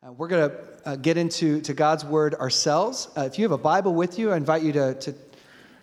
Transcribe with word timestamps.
Uh, 0.00 0.12
we're 0.12 0.28
going 0.28 0.48
to 0.48 0.56
uh, 0.84 0.94
get 0.94 1.16
into 1.16 1.60
to 1.60 1.74
God's 1.74 2.04
Word 2.04 2.36
ourselves. 2.36 3.08
Uh, 3.16 3.22
if 3.22 3.36
you 3.36 3.44
have 3.44 3.50
a 3.50 3.58
Bible 3.58 3.92
with 3.92 4.16
you, 4.16 4.30
I 4.30 4.36
invite 4.36 4.62
you 4.62 4.72
to, 4.74 4.94
to 4.94 5.14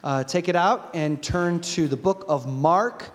uh, 0.06 0.24
take 0.24 0.48
it 0.48 0.56
out 0.56 0.92
and 0.94 1.22
turn 1.22 1.60
to 1.60 1.90
the 1.90 1.98
book 1.98 2.24
of 2.30 2.48
Mark, 2.48 3.10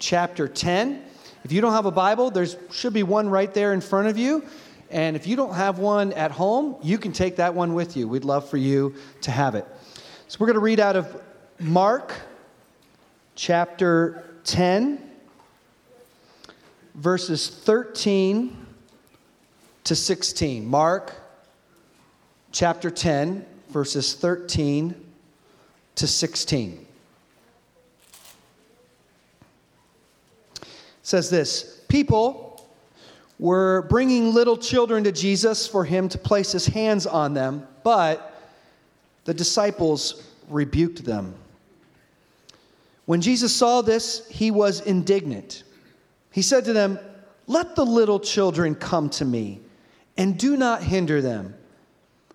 chapter 0.00 0.48
10. 0.48 1.04
If 1.44 1.52
you 1.52 1.60
don't 1.60 1.70
have 1.70 1.86
a 1.86 1.92
Bible, 1.92 2.32
there 2.32 2.48
should 2.72 2.92
be 2.92 3.04
one 3.04 3.28
right 3.28 3.54
there 3.54 3.72
in 3.72 3.80
front 3.80 4.08
of 4.08 4.18
you. 4.18 4.44
And 4.90 5.14
if 5.14 5.24
you 5.24 5.36
don't 5.36 5.54
have 5.54 5.78
one 5.78 6.12
at 6.14 6.32
home, 6.32 6.74
you 6.82 6.98
can 6.98 7.12
take 7.12 7.36
that 7.36 7.54
one 7.54 7.72
with 7.72 7.96
you. 7.96 8.08
We'd 8.08 8.24
love 8.24 8.50
for 8.50 8.56
you 8.56 8.96
to 9.20 9.30
have 9.30 9.54
it. 9.54 9.68
So 10.26 10.38
we're 10.40 10.48
going 10.48 10.54
to 10.54 10.60
read 10.60 10.80
out 10.80 10.96
of 10.96 11.22
Mark, 11.60 12.12
chapter 13.36 14.24
10, 14.42 15.10
verses 16.96 17.48
13 17.48 18.59
to 19.90 19.96
16. 19.96 20.64
Mark 20.64 21.12
chapter 22.52 22.92
10, 22.92 23.44
verses 23.70 24.14
13 24.14 24.94
to 25.96 26.06
16. 26.06 26.86
It 30.62 30.68
says 31.02 31.28
this 31.28 31.82
People 31.88 32.64
were 33.40 33.82
bringing 33.88 34.32
little 34.32 34.56
children 34.56 35.02
to 35.02 35.10
Jesus 35.10 35.66
for 35.66 35.84
him 35.84 36.08
to 36.10 36.18
place 36.18 36.52
his 36.52 36.66
hands 36.66 37.04
on 37.04 37.34
them, 37.34 37.66
but 37.82 38.40
the 39.24 39.34
disciples 39.34 40.24
rebuked 40.48 41.04
them. 41.04 41.34
When 43.06 43.20
Jesus 43.20 43.52
saw 43.52 43.82
this, 43.82 44.24
he 44.28 44.52
was 44.52 44.82
indignant. 44.82 45.64
He 46.30 46.42
said 46.42 46.64
to 46.66 46.72
them, 46.72 47.00
Let 47.48 47.74
the 47.74 47.84
little 47.84 48.20
children 48.20 48.76
come 48.76 49.10
to 49.10 49.24
me 49.24 49.62
and 50.20 50.36
do 50.38 50.54
not 50.54 50.82
hinder 50.82 51.22
them, 51.22 51.54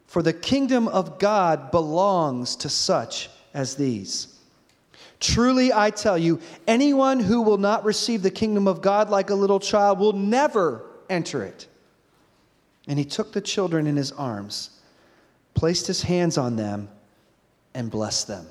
for 0.08 0.24
the 0.24 0.34
kingdom 0.34 0.88
of 0.88 1.20
God 1.20 1.70
belongs 1.70 2.56
to 2.56 2.68
such 2.68 3.30
as 3.54 3.76
these. 3.76 4.40
Truly, 5.20 5.72
I 5.72 5.92
tell 5.92 6.18
you, 6.18 6.40
anyone 6.68 7.20
who 7.20 7.44
will 7.44 7.60
not 7.60 7.86
receive 7.86 8.24
the 8.24 8.32
kingdom 8.32 8.68
of 8.68 8.82
God 8.82 9.12
like 9.12 9.30
a 9.30 9.36
little 9.36 9.60
child 9.60 10.00
will 10.00 10.14
never 10.14 10.84
enter 11.12 11.44
it. 11.44 11.68
And 12.88 12.98
he 12.98 13.06
took 13.06 13.34
the 13.34 13.42
children 13.42 13.86
in 13.86 13.96
his 13.96 14.12
arms, 14.12 14.82
placed 15.54 15.86
his 15.86 16.02
hands 16.02 16.40
on 16.40 16.56
them, 16.56 16.90
and 17.76 17.92
blessed 17.92 18.28
them. 18.28 18.48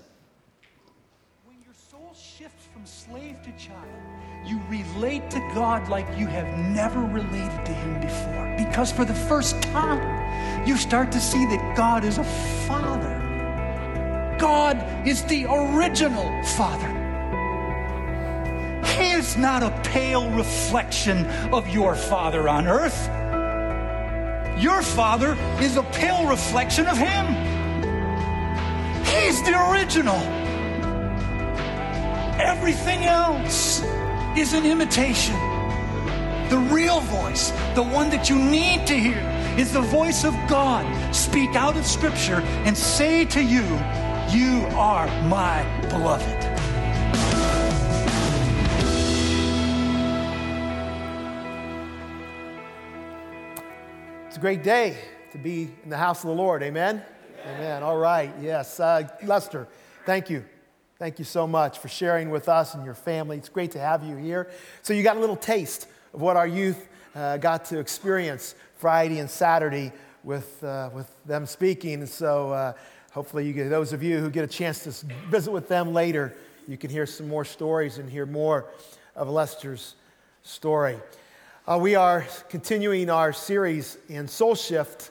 When 1.45 1.57
your 1.65 1.75
soul 1.75 2.15
shifts 2.15 2.69
from 2.73 2.87
slave 2.87 3.43
to 3.43 3.51
child, 3.59 3.89
you 4.47 4.61
relate 4.69 5.31
to 5.31 5.41
God 5.55 5.89
like 5.89 6.07
you 6.19 6.27
have 6.27 6.47
never 6.59 7.01
related 7.01 7.65
to 7.65 7.73
Him 7.73 8.01
before. 8.01 8.54
Because 8.75 8.91
for 8.91 9.05
the 9.05 9.15
first 9.15 9.63
time, 9.63 10.67
you 10.67 10.77
start 10.77 11.13
to 11.13 11.21
see 11.21 11.47
that 11.47 11.77
God 11.77 12.03
is 12.03 12.19
a 12.19 12.25
father. 12.25 14.37
God 14.37 15.07
is 15.07 15.23
the 15.23 15.47
original 15.49 16.43
father. 16.43 16.89
He 18.85 19.13
is 19.13 19.37
not 19.37 19.63
a 19.63 19.71
pale 19.85 20.29
reflection 20.31 21.25
of 21.53 21.69
your 21.69 21.95
father 21.95 22.49
on 22.49 22.67
earth. 22.67 23.07
Your 24.61 24.83
father 24.83 25.39
is 25.61 25.77
a 25.77 25.85
pale 25.85 26.27
reflection 26.27 26.89
of 26.89 26.99
Him. 26.99 27.27
He's 29.05 29.41
the 29.45 29.71
original. 29.71 30.19
Everything 32.41 33.05
else 33.05 33.85
is 34.37 34.53
an 34.53 34.67
imitation. 34.67 35.54
The 36.51 36.59
real 36.59 37.01
voice, 37.01 37.51
the 37.75 37.83
one 37.83 38.11
that 38.11 38.29
you 38.29 38.39
need 38.39 38.87
to 38.87 38.95
hear, 38.95 39.19
is 39.59 39.73
the 39.73 39.81
voice 39.81 40.25
of 40.25 40.35
God. 40.47 40.85
Speak 41.15 41.55
out 41.57 41.77
of 41.77 41.87
Scripture 41.87 42.41
and 42.67 42.77
say 42.77 43.25
to 43.25 43.43
you, 43.43 43.63
You 44.31 44.67
are 44.77 45.07
my 45.27 45.65
beloved. 45.89 46.45
It's 54.27 54.37
a 54.37 54.41
great 54.41 54.63
day 54.63 54.99
to 55.33 55.39
be 55.39 55.71
in 55.83 55.89
the 55.89 55.97
house 55.97 56.25
of 56.25 56.29
the 56.29 56.35
Lord. 56.35 56.63
Amen? 56.63 57.03
Amen. 57.41 57.57
Amen. 57.57 57.83
All 57.83 57.97
right. 57.97 58.35
Yes. 58.43 58.79
Uh, 58.79 59.09
Lester, 59.23 59.67
thank 60.05 60.29
you. 60.29 60.45
Thank 60.99 61.19
you 61.19 61.25
so 61.25 61.47
much 61.47 61.79
for 61.79 61.89
sharing 61.89 62.31
with 62.31 62.49
us 62.49 62.75
and 62.75 62.85
your 62.85 62.95
family. 62.95 63.37
It's 63.39 63.49
great 63.49 63.71
to 63.73 63.81
have 63.81 64.05
you 64.05 64.17
here. 64.17 64.51
So, 64.83 64.93
you 64.93 65.03
got 65.03 65.17
a 65.17 65.21
little 65.21 65.37
taste 65.37 65.89
of 66.15 66.23
what 66.23 66.37
our 66.37 66.47
youth 66.47 66.89
uh, 67.17 67.37
got 67.39 67.65
to 67.67 67.79
experience 67.81 68.55
Friday 68.77 69.19
and 69.19 69.29
Saturday 69.29 69.93
with, 70.23 70.63
uh, 70.63 70.89
with 70.95 71.11
them 71.27 71.45
speaking. 71.45 71.95
And 71.95 72.09
so, 72.09 72.53
uh, 72.53 72.73
hopefully, 73.11 73.47
you 73.47 73.53
get, 73.53 73.69
those 73.69 73.93
of 73.93 74.03
you 74.03 74.21
who 74.21 74.31
get 74.31 74.45
a 74.45 74.47
chance 74.49 74.85
to 74.85 75.07
visit 75.29 75.51
with 75.51 75.69
them 75.69 75.93
later, 75.93 76.37
you 76.69 76.77
can 76.77 76.89
hear 76.89 77.05
some 77.05 77.29
more 77.29 77.45
stories 77.45 77.99
and 77.99 78.09
hear 78.09 78.27
more 78.27 78.67
of 79.17 79.29
Lester's 79.29 79.97
story. 80.45 80.97
Uh, 81.67 81.79
we 81.81 81.97
are 81.97 82.25
continuing 82.49 83.11
our 83.11 83.33
series 83.33 83.99
in 84.09 84.29
Soul 84.29 84.55
Shift. 84.55 85.11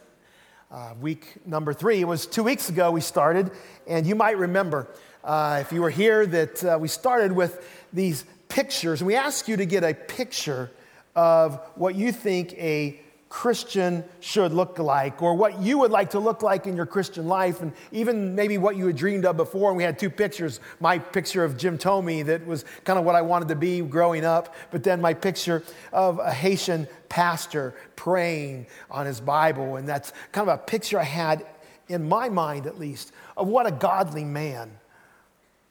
Uh, 0.72 0.94
week 1.00 1.36
number 1.46 1.72
three. 1.72 2.02
It 2.02 2.08
was 2.08 2.26
two 2.26 2.42
weeks 2.42 2.70
ago 2.70 2.90
we 2.90 3.02
started, 3.02 3.52
and 3.88 4.08
you 4.08 4.16
might 4.16 4.40
remember 4.40 4.88
uh, 5.24 5.60
if 5.62 5.72
you 5.72 5.82
were 5.82 5.92
here, 5.92 6.26
that 6.26 6.82
we 6.82 6.88
started 6.88 7.32
with 7.32 7.86
these 7.94 8.26
pictures. 8.50 9.02
And 9.02 9.08
we 9.08 9.16
asked 9.16 9.48
you 9.48 9.56
to 9.58 9.66
get 9.66 9.84
a 9.84 9.94
picture 9.94 10.72
of 11.16 11.60
what 11.76 11.96
you 11.96 12.12
think 12.12 12.54
a 12.54 13.00
Christian 13.34 14.04
should 14.20 14.54
look 14.54 14.78
like, 14.78 15.24
or 15.24 15.34
what 15.34 15.60
you 15.60 15.80
would 15.80 15.90
like 15.90 16.12
to 16.12 16.20
look 16.20 16.44
like 16.44 16.68
in 16.68 16.76
your 16.76 16.86
Christian 16.86 17.28
life, 17.28 17.62
and 17.62 17.74
even 17.92 18.36
maybe 18.36 18.60
what 18.60 18.76
you 18.78 18.86
had 18.86 18.96
dreamed 18.96 19.26
of 19.26 19.38
before. 19.38 19.70
And 19.70 19.78
we 19.78 19.82
had 19.82 19.98
two 19.98 20.12
pictures 20.12 20.60
my 20.80 21.00
picture 21.00 21.44
of 21.44 21.58
Jim 21.58 21.80
Thome, 21.80 22.24
that 22.28 22.46
was 22.46 22.64
kind 22.84 23.00
of 23.00 23.06
what 23.06 23.16
I 23.16 23.24
wanted 23.24 23.48
to 23.48 23.56
be 23.56 23.82
growing 23.82 24.24
up, 24.24 24.54
but 24.70 24.84
then 24.84 25.02
my 25.02 25.16
picture 25.16 25.64
of 25.92 26.20
a 26.20 26.32
Haitian 26.32 26.88
pastor 27.10 27.74
praying 27.96 28.68
on 28.92 29.08
his 29.08 29.20
Bible. 29.20 29.78
And 29.78 29.90
that's 29.90 30.14
kind 30.32 30.48
of 30.48 30.54
a 30.54 30.60
picture 30.60 31.00
I 31.00 31.04
had 31.04 31.44
in 31.88 32.08
my 32.08 32.30
mind, 32.30 32.68
at 32.68 32.78
least, 32.78 33.14
of 33.36 33.48
what 33.48 33.66
a 33.66 33.72
godly 33.72 34.26
man 34.26 34.78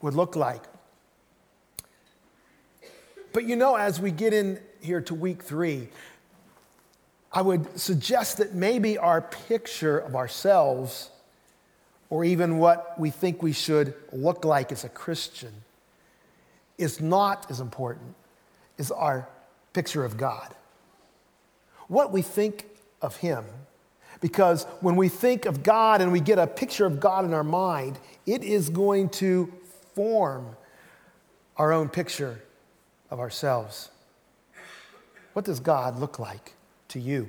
would 0.01 0.15
look 0.15 0.35
like. 0.35 0.63
But 3.33 3.45
you 3.45 3.55
know, 3.55 3.77
as 3.77 4.01
we 4.01 4.11
get 4.11 4.35
in 4.35 4.59
here 4.83 5.01
to 5.03 5.15
week 5.15 5.43
three, 5.43 5.89
I 7.33 7.41
would 7.41 7.79
suggest 7.79 8.39
that 8.39 8.55
maybe 8.55 8.99
our 8.99 9.23
picture 9.23 9.99
of 9.99 10.15
ourselves, 10.15 11.09
or 12.11 12.25
even 12.25 12.59
what 12.59 12.99
we 12.99 13.11
think 13.11 13.43
we 13.43 13.53
should 13.53 13.95
look 14.13 14.45
like 14.45 14.71
as 14.71 14.85
a 14.85 14.89
Christian, 14.89 15.53
is 16.77 17.01
not 17.01 17.51
as 17.51 17.61
important 17.61 18.15
as 18.79 18.91
our 18.91 19.29
picture 19.73 20.05
of 20.05 20.17
God. 20.17 20.55
What 21.89 22.13
we 22.13 22.23
think 22.23 22.67
of 23.01 23.17
Him. 23.17 23.45
Because 24.21 24.65
when 24.81 24.97
we 24.97 25.09
think 25.09 25.47
of 25.47 25.63
God 25.63 26.01
and 26.01 26.13
we 26.13 26.21
get 26.21 26.39
a 26.39 26.47
picture 26.47 26.87
of 26.87 27.01
God 27.01 27.25
in 27.25 27.35
our 27.35 27.45
mind, 27.45 27.99
it 28.27 28.45
is 28.45 28.69
going 28.69 29.09
to 29.11 29.53
form 29.95 30.57
our 31.57 31.73
own 31.73 31.89
picture 31.89 32.41
of 33.11 33.21
ourselves. 33.21 33.91
What 35.33 35.45
does 35.45 35.61
God 35.61 35.99
look 35.99 36.19
like 36.19 36.55
to 36.89 37.01
you? 37.01 37.29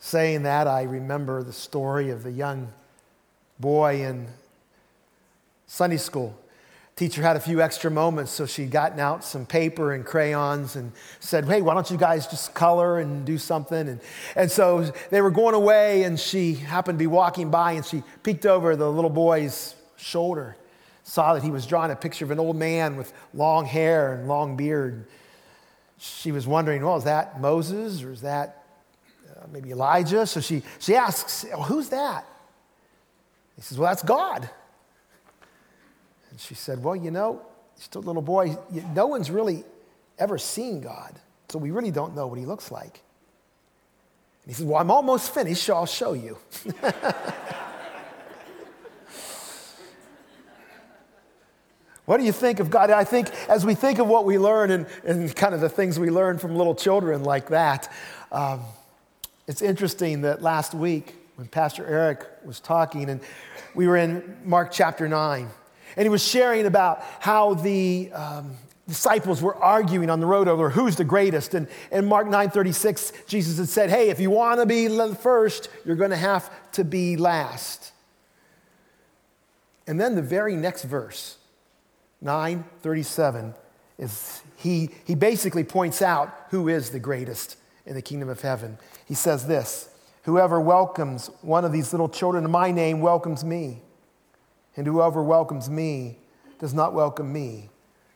Saying 0.00 0.44
that, 0.44 0.66
I 0.66 0.82
remember 0.82 1.42
the 1.42 1.52
story 1.52 2.10
of 2.10 2.22
the 2.22 2.30
young 2.30 2.72
boy 3.58 4.02
in 4.02 4.28
Sunday 5.66 5.96
school. 5.96 6.38
Teacher 6.96 7.22
had 7.22 7.36
a 7.36 7.40
few 7.40 7.60
extra 7.60 7.90
moments, 7.90 8.32
so 8.32 8.44
she'd 8.44 8.72
gotten 8.72 8.98
out 8.98 9.22
some 9.22 9.46
paper 9.46 9.92
and 9.92 10.04
crayons 10.04 10.74
and 10.74 10.90
said, 11.20 11.44
Hey, 11.44 11.62
why 11.62 11.74
don't 11.74 11.88
you 11.90 11.96
guys 11.96 12.26
just 12.26 12.54
color 12.54 12.98
and 12.98 13.24
do 13.24 13.38
something? 13.38 13.88
And, 13.88 14.00
and 14.34 14.50
so 14.50 14.82
they 15.10 15.20
were 15.20 15.30
going 15.30 15.54
away, 15.54 16.02
and 16.02 16.18
she 16.18 16.54
happened 16.54 16.98
to 16.98 17.02
be 17.02 17.06
walking 17.06 17.50
by, 17.50 17.72
and 17.72 17.86
she 17.86 18.02
peeked 18.24 18.46
over 18.46 18.74
the 18.74 18.90
little 18.90 19.10
boy's 19.10 19.76
shoulder, 19.96 20.56
saw 21.08 21.32
that 21.32 21.42
he 21.42 21.50
was 21.50 21.64
drawing 21.64 21.90
a 21.90 21.96
picture 21.96 22.26
of 22.26 22.30
an 22.30 22.38
old 22.38 22.54
man 22.54 22.96
with 22.96 23.14
long 23.32 23.64
hair 23.64 24.12
and 24.12 24.28
long 24.28 24.58
beard. 24.58 25.06
She 25.96 26.32
was 26.32 26.46
wondering, 26.46 26.84
Well, 26.84 26.98
is 26.98 27.04
that 27.04 27.40
Moses 27.40 28.02
or 28.02 28.12
is 28.12 28.20
that 28.20 28.62
uh, 29.30 29.46
maybe 29.50 29.70
Elijah? 29.70 30.26
So 30.26 30.40
she, 30.40 30.62
she 30.78 30.94
asks, 30.94 31.46
Who's 31.66 31.88
that? 31.88 32.26
He 33.56 33.62
says, 33.62 33.78
Well, 33.78 33.90
that's 33.90 34.02
God. 34.02 34.50
And 36.30 36.38
she 36.38 36.54
said, 36.54 36.84
Well, 36.84 36.94
you 36.94 37.10
know, 37.10 37.40
just 37.78 37.94
a 37.94 38.00
little 38.00 38.22
boy, 38.22 38.58
no 38.94 39.06
one's 39.06 39.30
really 39.30 39.64
ever 40.18 40.36
seen 40.36 40.82
God, 40.82 41.18
so 41.48 41.58
we 41.58 41.70
really 41.70 41.90
don't 41.90 42.14
know 42.14 42.26
what 42.26 42.38
he 42.38 42.44
looks 42.44 42.70
like. 42.70 43.00
And 44.42 44.48
he 44.48 44.52
says, 44.52 44.66
Well, 44.66 44.78
I'm 44.78 44.90
almost 44.90 45.32
finished, 45.32 45.62
so 45.62 45.74
I'll 45.74 45.86
show 45.86 46.12
you. 46.12 46.36
What 52.08 52.16
do 52.16 52.24
you 52.24 52.32
think 52.32 52.58
of 52.58 52.70
God? 52.70 52.88
I 52.88 53.04
think 53.04 53.28
as 53.50 53.66
we 53.66 53.74
think 53.74 53.98
of 53.98 54.06
what 54.06 54.24
we 54.24 54.38
learn 54.38 54.70
and, 54.70 54.86
and 55.04 55.36
kind 55.36 55.54
of 55.54 55.60
the 55.60 55.68
things 55.68 55.98
we 55.98 56.08
learn 56.08 56.38
from 56.38 56.56
little 56.56 56.74
children 56.74 57.22
like 57.22 57.50
that, 57.50 57.92
Um, 58.32 58.62
it's 59.46 59.60
interesting 59.60 60.22
that 60.22 60.40
last 60.40 60.72
week 60.72 61.14
when 61.36 61.48
Pastor 61.48 61.86
Eric 61.86 62.24
was 62.46 62.60
talking, 62.60 63.10
and 63.10 63.20
we 63.74 63.86
were 63.86 63.98
in 63.98 64.38
Mark 64.42 64.72
chapter 64.72 65.06
9, 65.06 65.50
and 65.96 66.02
he 66.02 66.08
was 66.08 66.26
sharing 66.26 66.64
about 66.64 67.02
how 67.20 67.52
the 67.52 68.10
um, 68.12 68.56
disciples 68.86 69.42
were 69.42 69.56
arguing 69.56 70.08
on 70.08 70.20
the 70.20 70.26
road 70.26 70.48
over 70.48 70.70
who's 70.70 70.96
the 70.96 71.04
greatest. 71.04 71.52
And 71.52 71.68
in 71.92 72.06
Mark 72.06 72.26
9:36, 72.26 73.26
Jesus 73.26 73.58
had 73.58 73.68
said, 73.68 73.90
Hey, 73.90 74.08
if 74.08 74.18
you 74.18 74.30
want 74.30 74.60
to 74.60 74.66
be 74.66 74.88
first, 75.14 75.68
you're 75.84 75.94
going 75.94 76.10
to 76.10 76.16
have 76.16 76.50
to 76.72 76.84
be 76.84 77.18
last. 77.18 77.92
And 79.86 80.00
then 80.00 80.14
the 80.14 80.22
very 80.22 80.56
next 80.56 80.84
verse, 80.84 81.36
937, 82.20 83.54
is 83.98 84.42
he, 84.56 84.90
he 85.04 85.14
basically 85.14 85.64
points 85.64 86.02
out 86.02 86.34
who 86.50 86.68
is 86.68 86.90
the 86.90 86.98
greatest 86.98 87.56
in 87.86 87.94
the 87.94 88.02
kingdom 88.02 88.28
of 88.28 88.40
heaven. 88.40 88.78
He 89.06 89.14
says 89.14 89.46
this 89.46 89.90
Whoever 90.24 90.60
welcomes 90.60 91.30
one 91.42 91.64
of 91.64 91.72
these 91.72 91.92
little 91.92 92.08
children 92.08 92.44
in 92.44 92.50
my 92.50 92.70
name 92.70 93.00
welcomes 93.00 93.44
me. 93.44 93.82
And 94.76 94.86
whoever 94.86 95.22
welcomes 95.22 95.68
me 95.68 96.18
does 96.60 96.74
not 96.74 96.92
welcome 96.92 97.32
me, 97.32 97.70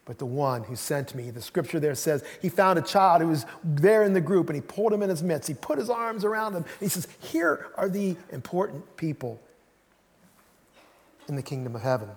but 0.05 0.19
the 0.19 0.27
one 0.27 0.63
who 0.63 0.77
sent 0.77 1.15
me. 1.15 1.31
The 1.31 1.43
scripture 1.43 1.81
there 1.81 1.95
says 1.95 2.25
he 2.41 2.49
found 2.49 2.79
a 2.79 2.83
child 2.83 3.23
who 3.23 3.29
was 3.29 3.47
there 3.65 4.05
in 4.05 4.13
the 4.13 4.21
group 4.21 4.49
and 4.49 4.55
he 4.55 4.61
pulled 4.61 4.93
him 4.93 5.03
in 5.03 5.09
his 5.09 5.23
midst. 5.23 5.49
He 5.49 5.55
put 5.55 5.79
his 5.79 5.91
arms 5.91 6.25
around 6.25 6.55
him. 6.55 6.65
he 6.79 6.89
says, 6.89 7.09
Here 7.21 7.67
are 7.77 7.89
the 7.89 8.17
important 8.31 8.97
people 8.97 9.41
in 11.29 11.35
the 11.35 11.43
kingdom 11.43 11.75
of 11.75 11.83
heaven. 11.83 12.11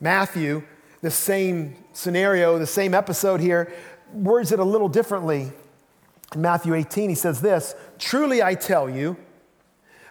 Matthew, 0.00 0.62
the 1.02 1.10
same 1.10 1.76
scenario, 1.92 2.58
the 2.58 2.66
same 2.66 2.94
episode 2.94 3.40
here, 3.40 3.72
words 4.12 4.52
it 4.52 4.58
a 4.58 4.64
little 4.64 4.88
differently. 4.88 5.52
In 6.34 6.40
Matthew 6.40 6.74
18, 6.74 7.10
he 7.10 7.14
says 7.14 7.40
this 7.40 7.74
Truly 7.98 8.42
I 8.42 8.54
tell 8.54 8.88
you, 8.88 9.16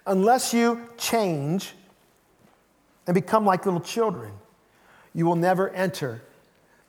unless 0.05 0.53
you 0.53 0.87
change 0.97 1.73
and 3.07 3.15
become 3.15 3.45
like 3.45 3.65
little 3.65 3.81
children, 3.81 4.33
you 5.13 5.25
will 5.25 5.35
never 5.35 5.69
enter 5.69 6.21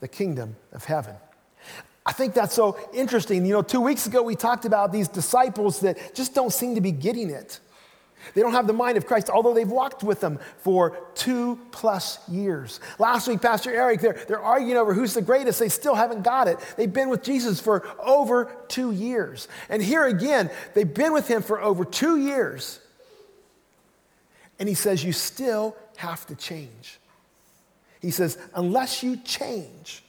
the 0.01 0.09
kingdom 0.09 0.57
of 0.73 0.85
heaven. 0.85 1.15
I 2.05 2.13
think 2.13 2.35
that's 2.35 2.55
so 2.55 2.79
interesting. 2.93 3.45
You 3.45 3.55
know, 3.55 3.63
two 3.63 3.81
weeks 3.81 4.07
ago 4.07 4.23
we 4.23 4.35
talked 4.35 4.65
about 4.65 4.93
these 4.93 5.09
disciples 5.09 5.81
that 5.81 6.15
just 6.15 6.35
don't 6.35 6.53
seem 6.53 6.75
to 6.75 6.81
be 6.81 6.93
getting 6.93 7.31
it. 7.31 7.61
They 8.35 8.43
don't 8.43 8.53
have 8.53 8.67
the 8.67 8.73
mind 8.73 8.97
of 8.97 9.07
Christ, 9.07 9.31
although 9.31 9.55
they've 9.55 9.71
walked 9.71 10.03
with 10.03 10.21
them 10.21 10.39
for 10.59 10.97
two 11.15 11.59
plus 11.73 12.19
years. 12.29 12.81
Last 12.99 13.29
week, 13.29 13.41
Pastor 13.41 13.75
Eric, 13.75 14.01
they're, 14.01 14.25
they're 14.29 14.43
arguing 14.43 14.77
over 14.77 14.95
who's 14.95 15.15
the 15.15 15.23
greatest. 15.23 15.59
They 15.59 15.69
still 15.69 15.95
haven't 15.95 16.23
got 16.23 16.49
it. 16.49 16.59
They've 16.77 16.93
been 16.93 17.09
with 17.09 17.23
Jesus 17.23 17.61
for 17.61 17.87
over 18.01 18.57
two 18.69 18.93
years. 18.93 19.49
And 19.69 19.83
here 19.83 20.07
again, 20.07 20.51
they've 20.75 20.93
been 20.93 21.13
with 21.13 21.29
him 21.29 21.43
for 21.43 21.61
over 21.61 21.85
two 21.85 22.17
years. 22.19 22.81
And 24.59 24.69
he 24.69 24.75
says, 24.75 25.03
You 25.03 25.13
still 25.13 25.77
have 25.97 26.27
to 26.27 26.35
change. 26.35 26.99
He 28.01 28.11
says, 28.11 28.39
Unless 28.55 29.03
you 29.03 29.17
change, 29.17 30.03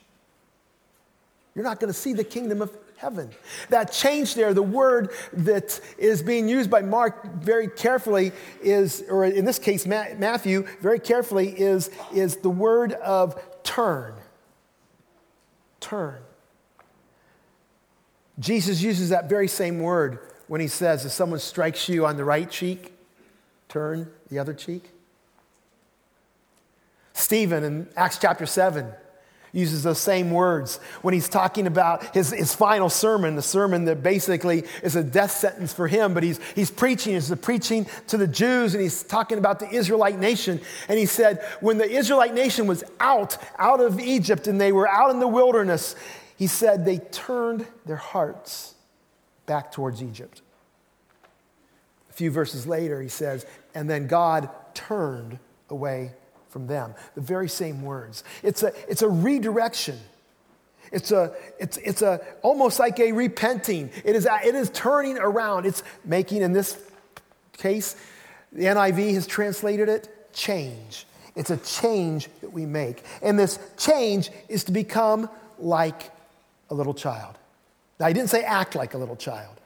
you're 1.55 1.65
not 1.65 1.79
going 1.79 1.91
to 1.91 1.97
see 1.97 2.13
the 2.13 2.23
kingdom 2.23 2.61
of 2.61 2.75
heaven. 3.01 3.31
That 3.69 3.91
change 3.91 4.35
there, 4.35 4.53
the 4.53 4.61
word 4.61 5.09
that 5.33 5.81
is 5.97 6.21
being 6.21 6.47
used 6.47 6.69
by 6.69 6.83
Mark 6.83 7.33
very 7.33 7.67
carefully 7.67 8.31
is, 8.61 9.03
or 9.09 9.25
in 9.25 9.43
this 9.43 9.57
case, 9.57 9.87
Matthew, 9.87 10.67
very 10.81 10.99
carefully, 10.99 11.49
is, 11.49 11.89
is 12.13 12.37
the 12.37 12.49
word 12.49 12.93
of 12.93 13.41
turn. 13.63 14.13
Turn. 15.79 16.21
Jesus 18.39 18.83
uses 18.83 19.09
that 19.09 19.27
very 19.27 19.47
same 19.47 19.79
word 19.79 20.19
when 20.47 20.61
he 20.61 20.67
says, 20.67 21.03
if 21.03 21.11
someone 21.11 21.39
strikes 21.39 21.89
you 21.89 22.05
on 22.05 22.17
the 22.17 22.23
right 22.23 22.49
cheek, 22.49 22.93
turn 23.67 24.11
the 24.29 24.37
other 24.37 24.53
cheek. 24.53 24.91
Stephen 27.13 27.63
in 27.63 27.87
Acts 27.95 28.19
chapter 28.19 28.45
7 28.45 28.93
uses 29.53 29.83
those 29.83 29.99
same 29.99 30.31
words 30.31 30.77
when 31.01 31.13
he's 31.13 31.27
talking 31.27 31.67
about 31.67 32.13
his, 32.13 32.31
his 32.31 32.53
final 32.53 32.89
sermon, 32.89 33.35
the 33.35 33.41
sermon 33.41 33.85
that 33.85 34.01
basically 34.01 34.63
is 34.81 34.95
a 34.95 35.03
death 35.03 35.31
sentence 35.31 35.73
for 35.73 35.87
him, 35.87 36.13
but 36.13 36.23
he's, 36.23 36.39
he's 36.55 36.71
preaching, 36.71 37.13
he's 37.13 37.33
preaching 37.35 37.85
to 38.07 38.17
the 38.17 38.27
Jews, 38.27 38.73
and 38.73 38.81
he's 38.81 39.03
talking 39.03 39.37
about 39.37 39.59
the 39.59 39.69
Israelite 39.69 40.19
nation. 40.19 40.61
And 40.87 40.97
he 40.97 41.05
said, 41.05 41.43
when 41.59 41.77
the 41.77 41.89
Israelite 41.89 42.33
nation 42.33 42.65
was 42.67 42.83
out, 42.99 43.37
out 43.57 43.81
of 43.81 43.99
Egypt, 43.99 44.47
and 44.47 44.59
they 44.59 44.71
were 44.71 44.87
out 44.87 45.11
in 45.11 45.19
the 45.19 45.27
wilderness, 45.27 45.95
he 46.37 46.47
said 46.47 46.85
they 46.85 46.97
turned 46.97 47.67
their 47.85 47.97
hearts 47.97 48.75
back 49.45 49.71
towards 49.71 50.01
Egypt. 50.01 50.41
A 52.09 52.13
few 52.13 52.31
verses 52.31 52.65
later, 52.65 53.01
he 53.01 53.09
says, 53.09 53.45
and 53.75 53.89
then 53.89 54.07
God 54.07 54.49
turned 54.73 55.39
away 55.69 56.13
from 56.51 56.67
them. 56.67 56.93
The 57.15 57.21
very 57.21 57.49
same 57.49 57.81
words. 57.81 58.23
It's 58.43 58.61
a, 58.61 58.73
it's 58.89 59.01
a 59.01 59.09
redirection. 59.09 59.97
It's 60.91 61.11
a, 61.11 61.33
it's, 61.57 61.77
it's 61.77 62.01
a 62.01 62.19
almost 62.41 62.77
like 62.77 62.99
a 62.99 63.13
repenting. 63.13 63.89
It 64.03 64.15
is, 64.15 64.27
it 64.45 64.53
is 64.53 64.69
turning 64.71 65.17
around. 65.17 65.65
It's 65.65 65.81
making, 66.03 66.41
in 66.41 66.51
this 66.51 66.77
case, 67.53 67.95
the 68.51 68.65
NIV 68.65 69.13
has 69.13 69.25
translated 69.25 69.87
it 69.87 70.33
change. 70.33 71.07
It's 71.35 71.49
a 71.49 71.57
change 71.57 72.27
that 72.41 72.51
we 72.51 72.65
make. 72.65 73.03
And 73.21 73.39
this 73.39 73.57
change 73.77 74.29
is 74.49 74.65
to 74.65 74.73
become 74.73 75.29
like 75.57 76.11
a 76.69 76.73
little 76.73 76.93
child. 76.93 77.37
Now, 77.99 78.07
I 78.07 78.13
didn't 78.13 78.29
say 78.29 78.43
act 78.43 78.75
like 78.75 78.93
a 78.93 78.97
little 78.97 79.15
child. 79.15 79.60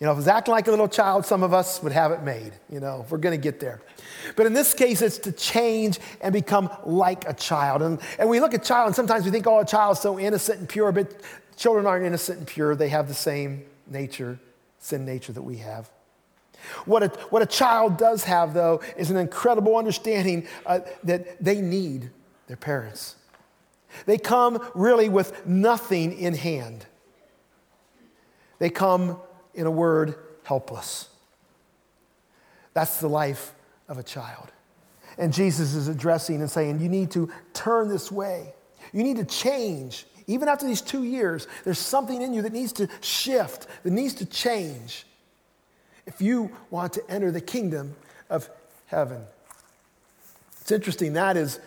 You 0.00 0.06
know, 0.06 0.12
if 0.12 0.16
it 0.16 0.18
was 0.18 0.28
acting 0.28 0.52
like 0.52 0.66
a 0.66 0.70
little 0.70 0.88
child, 0.88 1.24
some 1.24 1.42
of 1.42 1.54
us 1.54 1.82
would 1.82 1.92
have 1.92 2.10
it 2.10 2.22
made, 2.22 2.52
you 2.68 2.80
know, 2.80 3.06
we're 3.08 3.18
going 3.18 3.38
to 3.38 3.42
get 3.42 3.60
there. 3.60 3.80
But 4.36 4.46
in 4.46 4.52
this 4.52 4.74
case, 4.74 5.00
it's 5.02 5.18
to 5.18 5.32
change 5.32 6.00
and 6.20 6.32
become 6.32 6.68
like 6.84 7.28
a 7.28 7.32
child. 7.32 7.80
And, 7.82 8.00
and 8.18 8.28
we 8.28 8.40
look 8.40 8.54
at 8.54 8.64
child, 8.64 8.88
and 8.88 8.96
sometimes 8.96 9.24
we 9.24 9.30
think, 9.30 9.46
oh, 9.46 9.60
a 9.60 9.64
child's 9.64 10.00
so 10.00 10.18
innocent 10.18 10.58
and 10.58 10.68
pure, 10.68 10.90
but 10.90 11.14
children 11.56 11.86
aren't 11.86 12.04
innocent 12.04 12.38
and 12.38 12.46
pure. 12.46 12.74
They 12.74 12.88
have 12.88 13.06
the 13.06 13.14
same 13.14 13.64
nature, 13.86 14.38
sin 14.78 15.04
nature 15.04 15.32
that 15.32 15.42
we 15.42 15.58
have. 15.58 15.88
What 16.86 17.02
a, 17.02 17.08
what 17.30 17.42
a 17.42 17.46
child 17.46 17.96
does 17.96 18.24
have, 18.24 18.52
though, 18.52 18.82
is 18.96 19.10
an 19.10 19.16
incredible 19.16 19.76
understanding 19.76 20.48
uh, 20.66 20.80
that 21.04 21.42
they 21.42 21.60
need 21.60 22.10
their 22.46 22.56
parents. 22.56 23.16
They 24.06 24.18
come 24.18 24.66
really 24.74 25.08
with 25.08 25.46
nothing 25.46 26.18
in 26.18 26.34
hand. 26.34 26.86
They 28.58 28.70
come 28.70 29.18
in 29.54 29.66
a 29.66 29.70
word, 29.70 30.16
helpless. 30.44 31.08
That's 32.72 32.98
the 32.98 33.08
life 33.08 33.54
of 33.88 33.98
a 33.98 34.02
child. 34.02 34.50
And 35.16 35.32
Jesus 35.32 35.74
is 35.74 35.88
addressing 35.88 36.40
and 36.40 36.50
saying, 36.50 36.80
You 36.80 36.88
need 36.88 37.10
to 37.12 37.30
turn 37.52 37.88
this 37.88 38.10
way. 38.10 38.54
You 38.92 39.02
need 39.02 39.16
to 39.16 39.24
change. 39.24 40.06
Even 40.26 40.48
after 40.48 40.66
these 40.66 40.80
two 40.80 41.04
years, 41.04 41.46
there's 41.64 41.78
something 41.78 42.20
in 42.20 42.32
you 42.32 42.42
that 42.42 42.52
needs 42.52 42.72
to 42.74 42.88
shift, 43.00 43.66
that 43.82 43.92
needs 43.92 44.14
to 44.14 44.26
change 44.26 45.06
if 46.06 46.20
you 46.20 46.50
want 46.70 46.94
to 46.94 47.10
enter 47.10 47.30
the 47.30 47.40
kingdom 47.40 47.94
of 48.30 48.48
heaven. 48.86 49.22
It's 50.60 50.72
interesting, 50.72 51.12
that 51.14 51.36
is 51.36 51.60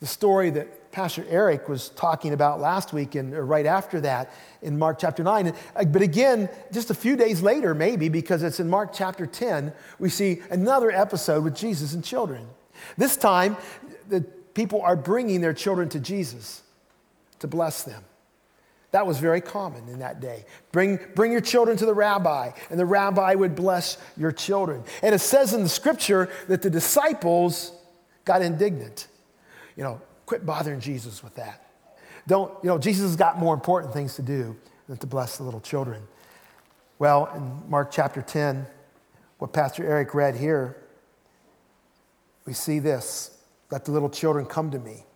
the 0.00 0.06
story 0.06 0.50
that 0.50 0.87
Pastor 0.98 1.24
Eric 1.28 1.68
was 1.68 1.90
talking 1.90 2.32
about 2.32 2.58
last 2.58 2.92
week 2.92 3.14
and 3.14 3.32
right 3.48 3.66
after 3.66 4.00
that 4.00 4.32
in 4.62 4.76
Mark 4.76 4.98
chapter 4.98 5.22
9. 5.22 5.54
Uh, 5.76 5.84
but 5.84 6.02
again, 6.02 6.50
just 6.72 6.90
a 6.90 6.94
few 6.94 7.14
days 7.14 7.40
later, 7.40 7.72
maybe, 7.72 8.08
because 8.08 8.42
it's 8.42 8.58
in 8.58 8.68
Mark 8.68 8.92
chapter 8.92 9.24
10, 9.24 9.72
we 10.00 10.08
see 10.08 10.42
another 10.50 10.90
episode 10.90 11.44
with 11.44 11.54
Jesus 11.54 11.94
and 11.94 12.02
children. 12.02 12.48
This 12.96 13.16
time, 13.16 13.56
the 14.08 14.22
people 14.54 14.82
are 14.82 14.96
bringing 14.96 15.40
their 15.40 15.52
children 15.52 15.88
to 15.90 16.00
Jesus 16.00 16.64
to 17.38 17.46
bless 17.46 17.84
them. 17.84 18.02
That 18.90 19.06
was 19.06 19.20
very 19.20 19.40
common 19.40 19.88
in 19.88 20.00
that 20.00 20.18
day. 20.18 20.46
Bring, 20.72 20.98
bring 21.14 21.30
your 21.30 21.40
children 21.40 21.76
to 21.76 21.86
the 21.86 21.94
rabbi, 21.94 22.50
and 22.70 22.80
the 22.80 22.84
rabbi 22.84 23.36
would 23.36 23.54
bless 23.54 23.98
your 24.16 24.32
children. 24.32 24.82
And 25.04 25.14
it 25.14 25.20
says 25.20 25.54
in 25.54 25.62
the 25.62 25.68
scripture 25.68 26.28
that 26.48 26.62
the 26.62 26.70
disciples 26.70 27.70
got 28.24 28.42
indignant. 28.42 29.06
You 29.76 29.84
know, 29.84 30.00
Quit 30.28 30.44
bothering 30.44 30.78
Jesus 30.78 31.24
with 31.24 31.36
that. 31.36 31.64
Don't, 32.26 32.52
you 32.62 32.68
know, 32.68 32.76
Jesus 32.76 33.04
has 33.04 33.16
got 33.16 33.38
more 33.38 33.54
important 33.54 33.94
things 33.94 34.14
to 34.16 34.22
do 34.22 34.54
than 34.86 34.98
to 34.98 35.06
bless 35.06 35.38
the 35.38 35.42
little 35.42 35.58
children. 35.58 36.02
Well, 36.98 37.30
in 37.34 37.70
Mark 37.70 37.90
chapter 37.90 38.20
10, 38.20 38.66
what 39.38 39.54
Pastor 39.54 39.86
Eric 39.86 40.12
read 40.12 40.36
here, 40.36 40.76
we 42.44 42.52
see 42.52 42.78
this 42.78 43.38
let 43.70 43.86
the 43.86 43.90
little 43.90 44.10
children 44.10 44.44
come 44.44 44.70
to 44.72 44.78
me. 44.78 45.06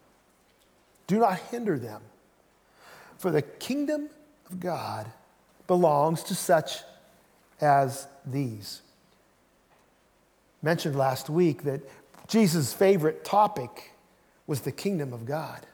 Do 1.06 1.18
not 1.18 1.38
hinder 1.50 1.78
them, 1.78 2.00
for 3.18 3.30
the 3.30 3.42
kingdom 3.42 4.08
of 4.50 4.60
God 4.60 5.12
belongs 5.66 6.22
to 6.22 6.34
such 6.34 6.78
as 7.60 8.06
these. 8.24 8.80
Mentioned 10.62 10.96
last 10.96 11.28
week 11.28 11.64
that 11.64 11.82
Jesus' 12.28 12.72
favorite 12.72 13.26
topic 13.26 13.91
was 14.46 14.60
the 14.60 14.72
kingdom 14.72 15.12
of 15.12 15.24
God. 15.24 15.66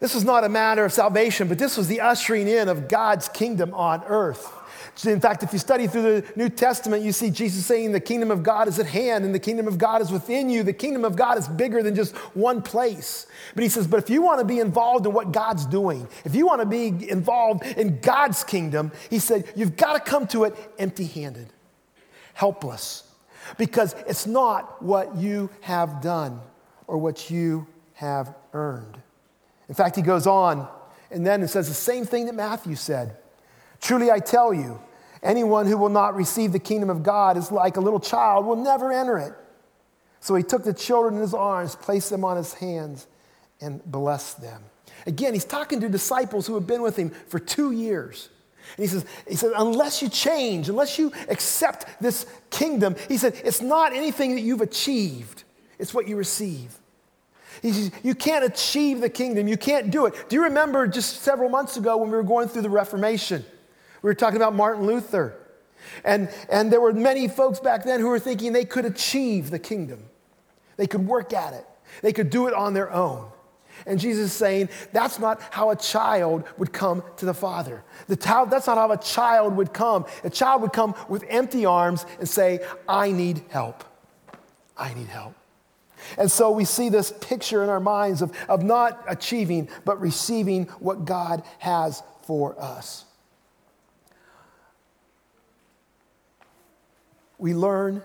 This 0.00 0.14
was 0.14 0.24
not 0.24 0.44
a 0.44 0.48
matter 0.48 0.84
of 0.84 0.92
salvation, 0.92 1.48
but 1.48 1.58
this 1.58 1.76
was 1.76 1.88
the 1.88 2.00
ushering 2.00 2.46
in 2.46 2.68
of 2.68 2.88
God's 2.88 3.28
kingdom 3.28 3.74
on 3.74 4.04
earth. 4.04 4.54
In 5.04 5.20
fact, 5.20 5.42
if 5.42 5.52
you 5.52 5.58
study 5.58 5.86
through 5.86 6.20
the 6.20 6.32
New 6.34 6.48
Testament, 6.48 7.04
you 7.04 7.12
see 7.12 7.30
Jesus 7.30 7.64
saying 7.66 7.92
the 7.92 8.00
kingdom 8.00 8.30
of 8.30 8.42
God 8.42 8.66
is 8.68 8.78
at 8.78 8.86
hand 8.86 9.24
and 9.24 9.34
the 9.34 9.38
kingdom 9.38 9.68
of 9.68 9.78
God 9.78 10.02
is 10.02 10.10
within 10.10 10.50
you. 10.50 10.62
The 10.62 10.72
kingdom 10.72 11.04
of 11.04 11.14
God 11.14 11.38
is 11.38 11.46
bigger 11.46 11.82
than 11.82 11.94
just 11.94 12.16
one 12.34 12.62
place. 12.62 13.26
But 13.54 13.62
he 13.62 13.68
says, 13.68 13.86
but 13.86 13.98
if 13.98 14.10
you 14.10 14.22
want 14.22 14.40
to 14.40 14.44
be 14.44 14.58
involved 14.58 15.06
in 15.06 15.12
what 15.12 15.32
God's 15.32 15.66
doing, 15.66 16.08
if 16.24 16.34
you 16.34 16.46
want 16.46 16.60
to 16.60 16.66
be 16.66 17.08
involved 17.08 17.64
in 17.64 18.00
God's 18.00 18.42
kingdom, 18.42 18.90
he 19.08 19.20
said, 19.20 19.52
you've 19.54 19.76
got 19.76 19.92
to 19.92 20.00
come 20.00 20.26
to 20.28 20.44
it 20.44 20.56
empty 20.78 21.06
handed, 21.06 21.48
helpless, 22.34 23.07
because 23.56 23.94
it's 24.06 24.26
not 24.26 24.82
what 24.82 25.16
you 25.16 25.50
have 25.62 26.02
done 26.02 26.40
or 26.86 26.98
what 26.98 27.30
you 27.30 27.66
have 27.94 28.34
earned. 28.52 28.98
In 29.68 29.74
fact, 29.74 29.96
he 29.96 30.02
goes 30.02 30.26
on 30.26 30.68
and 31.10 31.26
then 31.26 31.42
it 31.42 31.48
says 31.48 31.68
the 31.68 31.74
same 31.74 32.04
thing 32.04 32.26
that 32.26 32.34
Matthew 32.34 32.74
said. 32.74 33.16
Truly, 33.80 34.10
I 34.10 34.18
tell 34.18 34.52
you, 34.52 34.80
anyone 35.22 35.66
who 35.66 35.78
will 35.78 35.88
not 35.88 36.14
receive 36.14 36.52
the 36.52 36.58
kingdom 36.58 36.90
of 36.90 37.02
God 37.02 37.36
is 37.36 37.50
like 37.50 37.76
a 37.76 37.80
little 37.80 38.00
child, 38.00 38.44
will 38.44 38.56
never 38.56 38.92
enter 38.92 39.18
it. 39.18 39.32
So 40.20 40.34
he 40.34 40.42
took 40.42 40.64
the 40.64 40.74
children 40.74 41.14
in 41.14 41.20
his 41.20 41.34
arms, 41.34 41.76
placed 41.76 42.10
them 42.10 42.24
on 42.24 42.36
his 42.36 42.54
hands, 42.54 43.06
and 43.60 43.82
blessed 43.84 44.40
them. 44.40 44.62
Again, 45.06 45.32
he's 45.32 45.44
talking 45.44 45.80
to 45.80 45.88
disciples 45.88 46.46
who 46.46 46.54
have 46.54 46.66
been 46.66 46.82
with 46.82 46.96
him 46.96 47.10
for 47.10 47.38
two 47.38 47.72
years. 47.72 48.28
And 48.76 48.84
he 48.84 48.86
says, 48.86 49.04
he 49.28 49.36
says, 49.36 49.52
unless 49.56 50.02
you 50.02 50.08
change, 50.08 50.68
unless 50.68 50.98
you 50.98 51.12
accept 51.28 51.86
this 52.00 52.26
kingdom, 52.50 52.96
he 53.08 53.16
said, 53.16 53.40
it's 53.44 53.60
not 53.60 53.92
anything 53.92 54.34
that 54.34 54.42
you've 54.42 54.60
achieved, 54.60 55.44
it's 55.78 55.94
what 55.94 56.06
you 56.08 56.16
receive. 56.16 56.78
He 57.62 57.72
says, 57.72 57.90
You 58.02 58.14
can't 58.14 58.44
achieve 58.44 59.00
the 59.00 59.08
kingdom. 59.08 59.48
You 59.48 59.56
can't 59.56 59.90
do 59.90 60.06
it. 60.06 60.28
Do 60.28 60.36
you 60.36 60.44
remember 60.44 60.86
just 60.86 61.22
several 61.22 61.48
months 61.48 61.76
ago 61.76 61.96
when 61.96 62.10
we 62.10 62.16
were 62.16 62.22
going 62.22 62.48
through 62.48 62.62
the 62.62 62.70
Reformation? 62.70 63.44
We 64.02 64.08
were 64.08 64.14
talking 64.14 64.36
about 64.36 64.54
Martin 64.54 64.86
Luther. 64.86 65.34
And, 66.04 66.28
and 66.50 66.72
there 66.72 66.80
were 66.80 66.92
many 66.92 67.28
folks 67.28 67.60
back 67.60 67.84
then 67.84 68.00
who 68.00 68.08
were 68.08 68.18
thinking 68.18 68.52
they 68.52 68.64
could 68.64 68.84
achieve 68.84 69.50
the 69.50 69.58
kingdom, 69.58 70.04
they 70.76 70.86
could 70.86 71.06
work 71.06 71.32
at 71.32 71.54
it, 71.54 71.66
they 72.02 72.12
could 72.12 72.30
do 72.30 72.46
it 72.46 72.54
on 72.54 72.74
their 72.74 72.92
own. 72.92 73.30
And 73.86 73.98
Jesus 73.98 74.26
is 74.26 74.32
saying 74.32 74.68
that's 74.92 75.18
not 75.18 75.40
how 75.50 75.70
a 75.70 75.76
child 75.76 76.44
would 76.56 76.72
come 76.72 77.02
to 77.16 77.26
the 77.26 77.34
Father. 77.34 77.82
The 78.06 78.16
child, 78.16 78.50
that's 78.50 78.66
not 78.66 78.78
how 78.78 78.90
a 78.92 78.98
child 78.98 79.56
would 79.56 79.72
come. 79.72 80.06
A 80.24 80.30
child 80.30 80.62
would 80.62 80.72
come 80.72 80.94
with 81.08 81.24
empty 81.28 81.66
arms 81.66 82.06
and 82.18 82.28
say, 82.28 82.60
I 82.88 83.10
need 83.10 83.42
help. 83.50 83.84
I 84.76 84.94
need 84.94 85.08
help. 85.08 85.34
And 86.16 86.30
so 86.30 86.50
we 86.50 86.64
see 86.64 86.88
this 86.88 87.12
picture 87.20 87.62
in 87.64 87.68
our 87.68 87.80
minds 87.80 88.22
of, 88.22 88.32
of 88.48 88.62
not 88.62 89.02
achieving, 89.08 89.68
but 89.84 90.00
receiving 90.00 90.64
what 90.78 91.04
God 91.04 91.42
has 91.58 92.02
for 92.22 92.60
us. 92.60 93.04
We 97.38 97.54
learn 97.54 98.02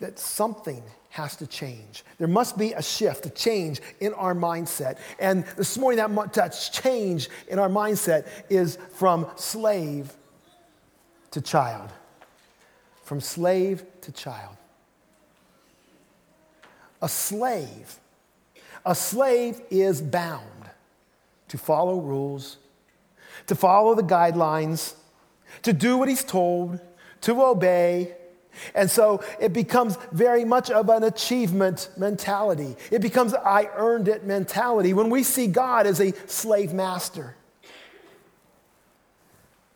that 0.00 0.18
something 0.18 0.82
has 1.16 1.36
to 1.36 1.46
change. 1.46 2.04
There 2.18 2.28
must 2.28 2.56
be 2.56 2.72
a 2.72 2.82
shift, 2.82 3.26
a 3.26 3.30
change 3.30 3.80
in 4.00 4.12
our 4.14 4.34
mindset. 4.34 4.98
And 5.18 5.44
this 5.56 5.76
morning, 5.78 5.98
that, 5.98 6.32
that 6.34 6.70
change 6.72 7.28
in 7.48 7.58
our 7.58 7.68
mindset 7.68 8.26
is 8.48 8.78
from 8.92 9.26
slave 9.36 10.14
to 11.32 11.40
child. 11.40 11.90
From 13.02 13.20
slave 13.20 13.84
to 14.02 14.12
child 14.12 14.56
a 17.02 17.08
slave. 17.08 18.00
A 18.84 18.94
slave 18.94 19.60
is 19.70 20.00
bound 20.00 20.70
to 21.48 21.56
follow 21.58 22.00
rules, 22.00 22.58
to 23.46 23.54
follow 23.54 23.94
the 23.94 24.02
guidelines, 24.02 24.94
to 25.62 25.72
do 25.72 25.96
what 25.96 26.08
he's 26.08 26.24
told, 26.24 26.80
to 27.22 27.42
obey. 27.42 28.15
And 28.74 28.90
so 28.90 29.22
it 29.40 29.52
becomes 29.52 29.96
very 30.12 30.44
much 30.44 30.70
of 30.70 30.88
an 30.88 31.04
achievement 31.04 31.90
mentality. 31.96 32.76
It 32.90 33.00
becomes 33.00 33.34
I 33.34 33.68
earned 33.76 34.08
it 34.08 34.24
mentality 34.24 34.92
when 34.92 35.10
we 35.10 35.22
see 35.22 35.46
God 35.46 35.86
as 35.86 36.00
a 36.00 36.12
slave 36.26 36.72
master. 36.72 37.36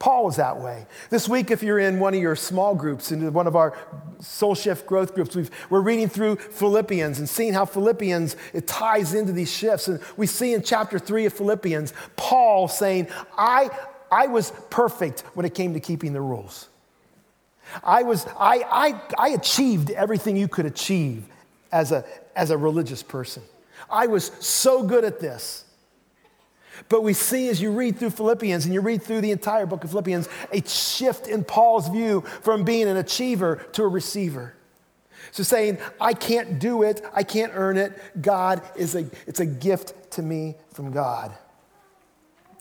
Paul 0.00 0.24
was 0.24 0.36
that 0.36 0.58
way. 0.58 0.86
This 1.10 1.28
week, 1.28 1.50
if 1.50 1.62
you're 1.62 1.78
in 1.78 2.00
one 2.00 2.14
of 2.14 2.20
your 2.20 2.34
small 2.34 2.74
groups, 2.74 3.12
in 3.12 3.30
one 3.34 3.46
of 3.46 3.54
our 3.54 3.76
Soul 4.18 4.54
Shift 4.54 4.86
growth 4.86 5.14
groups, 5.14 5.36
we 5.36 5.46
are 5.70 5.80
reading 5.82 6.08
through 6.08 6.36
Philippians 6.36 7.18
and 7.18 7.28
seeing 7.28 7.52
how 7.52 7.66
Philippians 7.66 8.34
it 8.54 8.66
ties 8.66 9.12
into 9.12 9.32
these 9.32 9.52
shifts. 9.52 9.88
And 9.88 10.00
we 10.16 10.26
see 10.26 10.54
in 10.54 10.62
chapter 10.62 10.98
three 10.98 11.26
of 11.26 11.34
Philippians, 11.34 11.92
Paul 12.16 12.66
saying, 12.66 13.08
I, 13.36 13.68
I 14.10 14.26
was 14.28 14.52
perfect 14.70 15.20
when 15.34 15.44
it 15.44 15.54
came 15.54 15.74
to 15.74 15.80
keeping 15.80 16.14
the 16.14 16.22
rules. 16.22 16.69
I, 17.82 18.02
was, 18.02 18.26
I, 18.38 18.64
I, 18.70 19.00
I 19.18 19.28
achieved 19.30 19.90
everything 19.90 20.36
you 20.36 20.48
could 20.48 20.66
achieve 20.66 21.24
as 21.72 21.92
a, 21.92 22.04
as 22.34 22.50
a 22.50 22.56
religious 22.58 23.02
person. 23.02 23.42
I 23.90 24.06
was 24.06 24.26
so 24.40 24.82
good 24.82 25.04
at 25.04 25.20
this. 25.20 25.64
But 26.88 27.02
we 27.02 27.12
see 27.12 27.48
as 27.48 27.60
you 27.60 27.72
read 27.72 27.98
through 27.98 28.10
Philippians 28.10 28.64
and 28.64 28.74
you 28.74 28.80
read 28.80 29.02
through 29.02 29.20
the 29.20 29.30
entire 29.30 29.66
book 29.66 29.84
of 29.84 29.90
Philippians, 29.90 30.28
a 30.52 30.66
shift 30.66 31.26
in 31.26 31.44
Paul's 31.44 31.88
view 31.88 32.22
from 32.42 32.64
being 32.64 32.88
an 32.88 32.96
achiever 32.96 33.56
to 33.72 33.82
a 33.82 33.88
receiver. 33.88 34.54
So 35.32 35.42
saying, 35.42 35.78
I 36.00 36.14
can't 36.14 36.58
do 36.58 36.82
it, 36.82 37.02
I 37.14 37.22
can't 37.22 37.52
earn 37.54 37.76
it. 37.76 37.92
God 38.20 38.62
is 38.76 38.94
a, 38.94 39.06
it's 39.26 39.40
a 39.40 39.46
gift 39.46 40.12
to 40.12 40.22
me 40.22 40.56
from 40.72 40.90
God. 40.90 41.32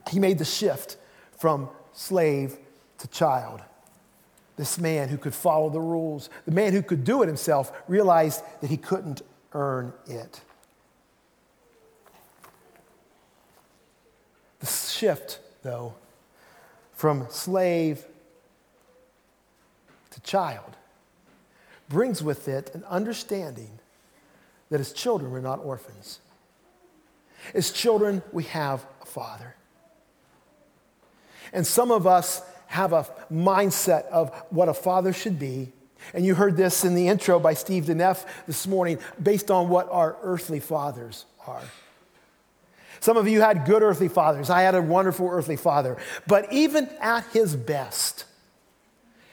He 0.09 0.19
made 0.19 0.37
the 0.37 0.45
shift 0.45 0.97
from 1.37 1.69
slave 1.93 2.57
to 2.99 3.07
child. 3.07 3.61
This 4.59 4.77
man 4.77 5.07
who 5.07 5.17
could 5.17 5.33
follow 5.33 5.69
the 5.69 5.79
rules, 5.79 6.29
the 6.43 6.51
man 6.51 6.73
who 6.73 6.81
could 6.81 7.05
do 7.05 7.23
it 7.23 7.27
himself, 7.27 7.71
realized 7.87 8.43
that 8.59 8.69
he 8.69 8.75
couldn't 8.75 9.21
earn 9.53 9.93
it. 10.05 10.41
The 14.59 14.65
shift, 14.65 15.39
though, 15.63 15.93
from 16.91 17.27
slave 17.29 18.03
to 20.11 20.19
child 20.23 20.75
brings 21.87 22.21
with 22.21 22.49
it 22.49 22.69
an 22.73 22.83
understanding 22.89 23.79
that 24.69 24.81
as 24.81 24.91
children, 24.91 25.31
we're 25.31 25.39
not 25.39 25.59
orphans. 25.63 26.19
As 27.53 27.71
children, 27.71 28.23
we 28.33 28.43
have 28.43 28.85
a 29.01 29.05
father. 29.05 29.55
And 31.53 31.65
some 31.65 31.91
of 31.91 32.05
us 32.05 32.41
have 32.69 32.93
a 32.93 33.03
mindset 33.33 34.05
of 34.07 34.29
what 34.51 34.69
a 34.69 34.73
father 34.75 35.11
should 35.11 35.39
be. 35.39 35.71
And 36.13 36.23
you 36.23 36.35
heard 36.35 36.55
this 36.55 36.85
in 36.85 36.93
the 36.93 37.07
intro 37.07 37.39
by 37.39 37.55
Steve 37.55 37.85
DeNeff 37.85 38.25
this 38.45 38.67
morning, 38.67 38.99
based 39.21 39.49
on 39.49 39.69
what 39.69 39.89
our 39.91 40.17
earthly 40.21 40.59
fathers 40.59 41.25
are. 41.47 41.63
Some 42.99 43.17
of 43.17 43.27
you 43.27 43.41
had 43.41 43.65
good 43.65 43.81
earthly 43.81 44.07
fathers. 44.07 44.51
I 44.51 44.61
had 44.61 44.75
a 44.75 44.81
wonderful 44.83 45.27
earthly 45.27 45.55
father. 45.55 45.97
But 46.27 46.53
even 46.53 46.87
at 47.01 47.25
his 47.33 47.55
best, 47.55 48.25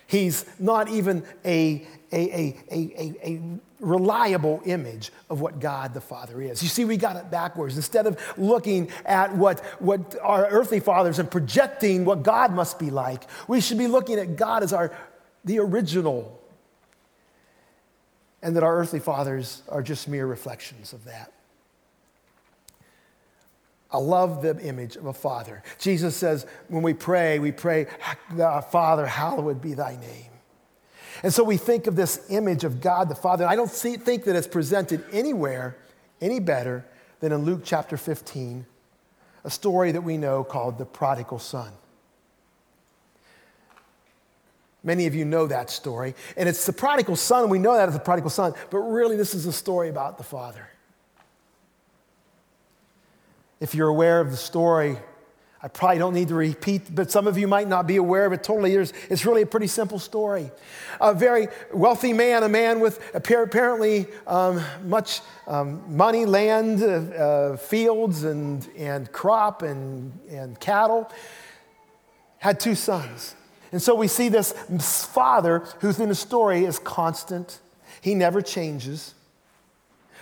he's 0.06 0.46
not 0.58 0.88
even 0.88 1.22
a, 1.44 1.86
a, 2.12 2.18
a, 2.18 2.56
a, 2.72 3.14
a, 3.22 3.40
reliable 3.86 4.60
image 4.64 5.12
of 5.30 5.40
what 5.40 5.60
God 5.60 5.94
the 5.94 6.00
Father 6.00 6.42
is. 6.42 6.62
You 6.62 6.68
see, 6.68 6.84
we 6.84 6.96
got 6.96 7.16
it 7.16 7.30
backwards. 7.30 7.76
Instead 7.76 8.06
of 8.06 8.20
looking 8.36 8.90
at 9.04 9.34
what, 9.34 9.60
what 9.80 10.16
our 10.22 10.46
earthly 10.48 10.80
fathers 10.80 11.18
and 11.18 11.30
projecting 11.30 12.04
what 12.04 12.22
God 12.22 12.52
must 12.52 12.78
be 12.78 12.90
like, 12.90 13.24
we 13.48 13.60
should 13.60 13.78
be 13.78 13.86
looking 13.86 14.18
at 14.18 14.36
God 14.36 14.62
as 14.62 14.72
our, 14.72 14.94
the 15.44 15.60
original, 15.60 16.42
and 18.42 18.56
that 18.56 18.62
our 18.62 18.76
earthly 18.76 19.00
fathers 19.00 19.62
are 19.68 19.82
just 19.82 20.08
mere 20.08 20.26
reflections 20.26 20.92
of 20.92 21.04
that. 21.04 21.32
I 23.90 23.98
love 23.98 24.42
the 24.42 24.58
image 24.60 24.96
of 24.96 25.06
a 25.06 25.12
father. 25.12 25.62
Jesus 25.78 26.16
says, 26.16 26.44
when 26.68 26.82
we 26.82 26.92
pray, 26.92 27.38
we 27.38 27.52
pray, 27.52 27.86
ah, 28.38 28.60
Father, 28.60 29.06
hallowed 29.06 29.62
be 29.62 29.74
thy 29.74 29.96
name. 29.96 30.35
And 31.22 31.32
so 31.32 31.42
we 31.42 31.56
think 31.56 31.86
of 31.86 31.96
this 31.96 32.26
image 32.28 32.64
of 32.64 32.80
God 32.80 33.08
the 33.08 33.14
Father. 33.14 33.46
I 33.46 33.56
don't 33.56 33.70
see, 33.70 33.96
think 33.96 34.24
that 34.24 34.36
it's 34.36 34.46
presented 34.46 35.04
anywhere 35.12 35.76
any 36.20 36.40
better 36.40 36.84
than 37.20 37.32
in 37.32 37.44
Luke 37.44 37.62
chapter 37.64 37.96
15, 37.96 38.66
a 39.44 39.50
story 39.50 39.92
that 39.92 40.02
we 40.02 40.16
know 40.16 40.44
called 40.44 40.78
the 40.78 40.84
prodigal 40.84 41.38
son. 41.38 41.72
Many 44.82 45.06
of 45.06 45.14
you 45.14 45.24
know 45.24 45.46
that 45.48 45.68
story. 45.68 46.14
And 46.36 46.48
it's 46.48 46.64
the 46.64 46.72
prodigal 46.72 47.16
son, 47.16 47.48
we 47.50 47.58
know 47.58 47.74
that 47.74 47.88
as 47.88 47.94
the 47.94 48.00
prodigal 48.00 48.30
son, 48.30 48.54
but 48.70 48.78
really 48.78 49.16
this 49.16 49.34
is 49.34 49.46
a 49.46 49.52
story 49.52 49.88
about 49.88 50.16
the 50.16 50.24
father. 50.24 50.68
If 53.58 53.74
you're 53.74 53.88
aware 53.88 54.20
of 54.20 54.30
the 54.30 54.36
story, 54.36 54.96
I 55.66 55.68
probably 55.68 55.98
don't 55.98 56.14
need 56.14 56.28
to 56.28 56.36
repeat, 56.36 56.94
but 56.94 57.10
some 57.10 57.26
of 57.26 57.36
you 57.36 57.48
might 57.48 57.66
not 57.66 57.88
be 57.88 57.96
aware 57.96 58.24
of 58.24 58.32
it 58.32 58.44
totally. 58.44 58.74
it's 58.74 59.26
really 59.26 59.42
a 59.42 59.46
pretty 59.46 59.66
simple 59.66 59.98
story. 59.98 60.52
A 61.00 61.12
very 61.12 61.48
wealthy 61.72 62.12
man, 62.12 62.44
a 62.44 62.48
man 62.48 62.78
with 62.78 63.02
apparently 63.16 64.06
um, 64.28 64.62
much 64.84 65.22
um, 65.48 65.82
money, 65.88 66.24
land, 66.24 66.84
uh, 66.84 66.86
uh, 66.86 67.56
fields, 67.56 68.22
and, 68.22 68.64
and 68.76 69.10
crop 69.10 69.62
and, 69.62 70.16
and 70.30 70.60
cattle, 70.60 71.10
had 72.38 72.60
two 72.60 72.76
sons. 72.76 73.34
And 73.72 73.82
so 73.82 73.96
we 73.96 74.06
see 74.06 74.28
this 74.28 74.52
father 75.06 75.66
who's 75.80 75.98
in 75.98 76.10
the 76.10 76.14
story 76.14 76.64
is 76.64 76.78
constant, 76.78 77.58
he 78.00 78.14
never 78.14 78.40
changes. 78.40 79.14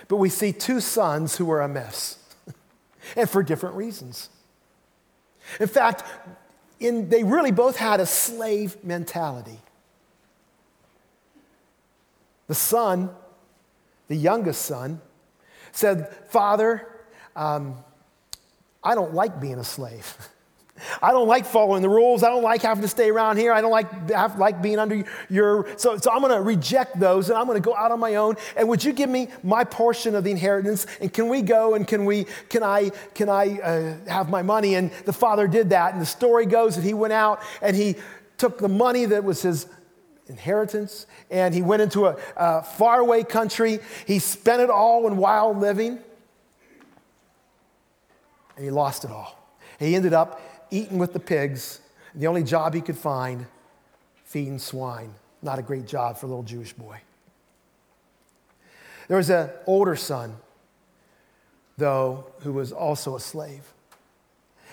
But 0.07 0.17
we 0.17 0.29
see 0.29 0.51
two 0.51 0.79
sons 0.79 1.35
who 1.35 1.51
are 1.51 1.61
a 1.61 1.67
mess, 1.67 2.17
and 3.15 3.29
for 3.29 3.43
different 3.43 3.75
reasons. 3.75 4.29
In 5.59 5.67
fact, 5.67 6.03
in, 6.79 7.09
they 7.09 7.23
really 7.23 7.51
both 7.51 7.77
had 7.77 7.99
a 7.99 8.05
slave 8.05 8.83
mentality. 8.83 9.59
The 12.47 12.55
son, 12.55 13.09
the 14.07 14.15
youngest 14.15 14.63
son, 14.63 15.01
said, 15.71 16.13
Father, 16.29 16.87
um, 17.35 17.75
I 18.83 18.95
don't 18.95 19.13
like 19.13 19.39
being 19.41 19.59
a 19.59 19.63
slave. 19.63 20.17
I 21.01 21.11
don't 21.11 21.27
like 21.27 21.45
following 21.45 21.81
the 21.81 21.89
rules. 21.89 22.21
I 22.21 22.29
don't 22.29 22.43
like 22.43 22.61
having 22.61 22.81
to 22.81 22.87
stay 22.87 23.09
around 23.09 23.37
here. 23.37 23.53
I 23.53 23.61
don't 23.61 23.71
like, 23.71 24.09
have, 24.09 24.37
like 24.37 24.61
being 24.61 24.77
under 24.77 25.05
your. 25.29 25.67
So, 25.77 25.97
so 25.97 26.11
I'm 26.11 26.19
going 26.21 26.35
to 26.35 26.41
reject 26.41 26.99
those 26.99 27.29
and 27.29 27.37
I'm 27.37 27.45
going 27.45 27.61
to 27.61 27.65
go 27.65 27.75
out 27.75 27.91
on 27.91 27.99
my 27.99 28.15
own. 28.15 28.35
And 28.57 28.67
would 28.67 28.83
you 28.83 28.91
give 28.91 29.09
me 29.09 29.29
my 29.41 29.63
portion 29.63 30.15
of 30.15 30.25
the 30.25 30.31
inheritance? 30.31 30.85
And 30.99 31.13
can 31.13 31.29
we 31.29 31.41
go 31.41 31.75
and 31.75 31.87
can, 31.87 32.03
we, 32.03 32.25
can 32.49 32.61
I, 32.61 32.89
can 33.13 33.29
I 33.29 33.57
uh, 33.59 34.09
have 34.09 34.29
my 34.29 34.41
money? 34.41 34.75
And 34.75 34.91
the 35.05 35.13
father 35.13 35.47
did 35.47 35.69
that. 35.69 35.93
And 35.93 36.01
the 36.01 36.05
story 36.05 36.45
goes 36.45 36.75
that 36.75 36.83
he 36.83 36.93
went 36.93 37.13
out 37.13 37.41
and 37.61 37.75
he 37.75 37.95
took 38.37 38.57
the 38.57 38.67
money 38.67 39.05
that 39.05 39.23
was 39.23 39.41
his 39.41 39.67
inheritance 40.27 41.07
and 41.31 41.53
he 41.53 41.61
went 41.61 41.83
into 41.83 42.07
a, 42.07 42.17
a 42.35 42.63
faraway 42.63 43.23
country. 43.23 43.79
He 44.05 44.19
spent 44.19 44.61
it 44.61 44.69
all 44.69 45.07
in 45.07 45.15
wild 45.15 45.57
living 45.57 45.99
and 48.57 48.65
he 48.65 48.71
lost 48.71 49.05
it 49.05 49.11
all. 49.11 49.41
He 49.79 49.95
ended 49.95 50.13
up 50.13 50.41
eating 50.75 50.97
with 50.97 51.13
the 51.13 51.19
pigs. 51.19 51.79
The 52.13 52.27
only 52.27 52.43
job 52.43 52.73
he 52.73 52.81
could 52.81 52.97
find, 52.97 53.45
feeding 54.25 54.59
swine. 54.59 55.13
Not 55.41 55.59
a 55.59 55.61
great 55.61 55.85
job 55.85 56.17
for 56.17 56.25
a 56.25 56.29
little 56.29 56.43
Jewish 56.43 56.73
boy. 56.73 56.99
There 59.07 59.17
was 59.17 59.29
an 59.29 59.49
older 59.67 59.95
son, 59.95 60.35
though, 61.77 62.27
who 62.39 62.53
was 62.53 62.71
also 62.71 63.15
a 63.15 63.19
slave. 63.19 63.61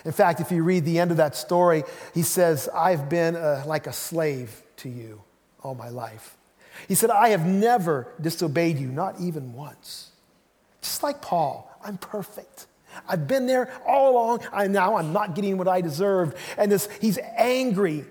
In 0.04 0.12
fact, 0.12 0.40
if 0.40 0.50
you 0.50 0.64
read 0.64 0.84
the 0.84 0.98
end 0.98 1.10
of 1.10 1.18
that 1.18 1.36
story, 1.36 1.84
he 2.14 2.22
says, 2.22 2.68
I've 2.74 3.08
been 3.08 3.36
a, 3.36 3.62
like 3.66 3.86
a 3.86 3.92
slave 3.92 4.62
to 4.78 4.88
you 4.88 5.22
all 5.62 5.74
my 5.74 5.90
life. 5.90 6.36
He 6.88 6.94
said, 6.94 7.10
I 7.10 7.28
have 7.28 7.46
never 7.46 8.08
disobeyed 8.20 8.78
you, 8.78 8.88
not 8.88 9.20
even 9.20 9.52
once. 9.52 10.10
Just 10.80 11.02
like 11.02 11.22
Paul, 11.22 11.70
I'm 11.84 11.98
perfect. 11.98 12.66
I've 13.08 13.26
been 13.26 13.46
there 13.46 13.72
all 13.86 14.12
along. 14.12 14.40
I 14.52 14.66
now 14.66 14.96
I'm 14.96 15.12
not 15.12 15.34
getting 15.34 15.58
what 15.58 15.68
I 15.68 15.80
deserved. 15.80 16.36
And 16.56 16.70
this, 16.70 16.88
he's 17.00 17.18
angry 17.36 18.04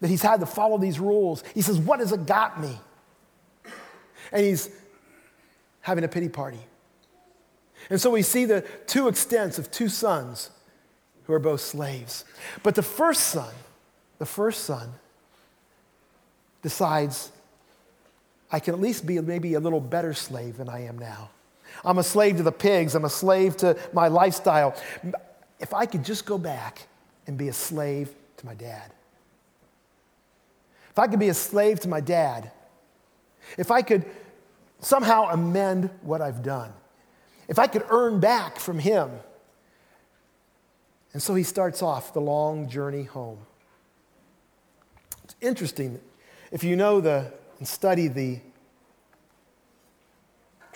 that 0.00 0.08
he's 0.08 0.22
had 0.22 0.40
to 0.40 0.46
follow 0.46 0.78
these 0.78 0.98
rules. 1.00 1.42
He 1.54 1.62
says, 1.62 1.78
What 1.78 2.00
has 2.00 2.12
it 2.12 2.26
got 2.26 2.60
me? 2.60 2.78
And 4.32 4.44
he's 4.44 4.70
having 5.80 6.04
a 6.04 6.08
pity 6.08 6.28
party. 6.28 6.58
And 7.90 8.00
so 8.00 8.10
we 8.10 8.22
see 8.22 8.44
the 8.44 8.62
two 8.86 9.08
extents 9.08 9.58
of 9.58 9.70
two 9.70 9.88
sons 9.88 10.50
who 11.24 11.32
are 11.32 11.38
both 11.38 11.60
slaves. 11.60 12.24
But 12.62 12.74
the 12.74 12.82
first 12.82 13.20
son, 13.28 13.52
the 14.18 14.26
first 14.26 14.64
son, 14.64 14.90
decides, 16.62 17.30
I 18.50 18.58
can 18.58 18.74
at 18.74 18.80
least 18.80 19.06
be 19.06 19.20
maybe 19.20 19.54
a 19.54 19.60
little 19.60 19.80
better 19.80 20.14
slave 20.14 20.56
than 20.56 20.68
I 20.68 20.84
am 20.84 20.98
now. 20.98 21.30
I'm 21.84 21.98
a 21.98 22.02
slave 22.02 22.36
to 22.38 22.42
the 22.42 22.52
pigs. 22.52 22.94
I'm 22.94 23.04
a 23.04 23.10
slave 23.10 23.56
to 23.58 23.76
my 23.92 24.08
lifestyle. 24.08 24.74
If 25.58 25.74
I 25.74 25.86
could 25.86 26.04
just 26.04 26.26
go 26.26 26.38
back 26.38 26.86
and 27.26 27.36
be 27.36 27.48
a 27.48 27.52
slave 27.52 28.14
to 28.38 28.46
my 28.46 28.54
dad. 28.54 28.92
If 30.90 30.98
I 30.98 31.06
could 31.06 31.20
be 31.20 31.28
a 31.28 31.34
slave 31.34 31.80
to 31.80 31.88
my 31.88 32.00
dad. 32.00 32.50
If 33.58 33.70
I 33.70 33.82
could 33.82 34.04
somehow 34.80 35.28
amend 35.30 35.90
what 36.02 36.20
I've 36.20 36.42
done. 36.42 36.72
If 37.48 37.58
I 37.58 37.66
could 37.66 37.84
earn 37.90 38.20
back 38.20 38.58
from 38.58 38.78
him. 38.78 39.10
And 41.12 41.22
so 41.22 41.34
he 41.34 41.42
starts 41.42 41.82
off 41.82 42.12
the 42.12 42.20
long 42.20 42.68
journey 42.68 43.04
home. 43.04 43.38
It's 45.24 45.36
interesting. 45.40 46.00
If 46.50 46.62
you 46.64 46.76
know 46.76 47.00
the 47.00 47.32
and 47.58 47.66
study 47.66 48.08
the 48.08 48.40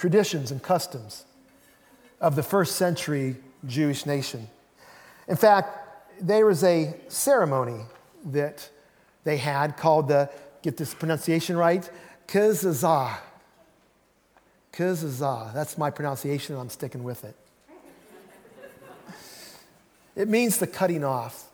traditions 0.01 0.51
and 0.51 0.63
customs 0.63 1.27
of 2.23 2.35
the 2.35 2.43
first 2.43 2.77
century 2.77 3.37
Jewish 3.67 4.07
nation. 4.07 4.49
In 5.29 5.37
fact, 5.37 5.69
there 6.23 6.47
was 6.47 6.65
a 6.65 6.95
ceremony 7.09 7.83
that 8.25 8.67
they 9.25 9.37
had 9.37 9.77
called 9.77 10.09
the, 10.09 10.31
get 10.63 10.79
this 10.79 10.95
pronunciation 10.95 11.55
right, 11.55 11.89
Kizazah. 12.27 13.19
Kizazah. 14.73 15.53
That's 15.53 15.77
my 15.77 15.91
pronunciation, 15.91 16.57
I'm 16.57 16.71
sticking 16.71 17.03
with 17.03 17.23
it. 17.23 17.37
It 20.17 20.29
means 20.29 20.57
the 20.57 20.67
cutting 20.67 21.05
off. 21.05 21.45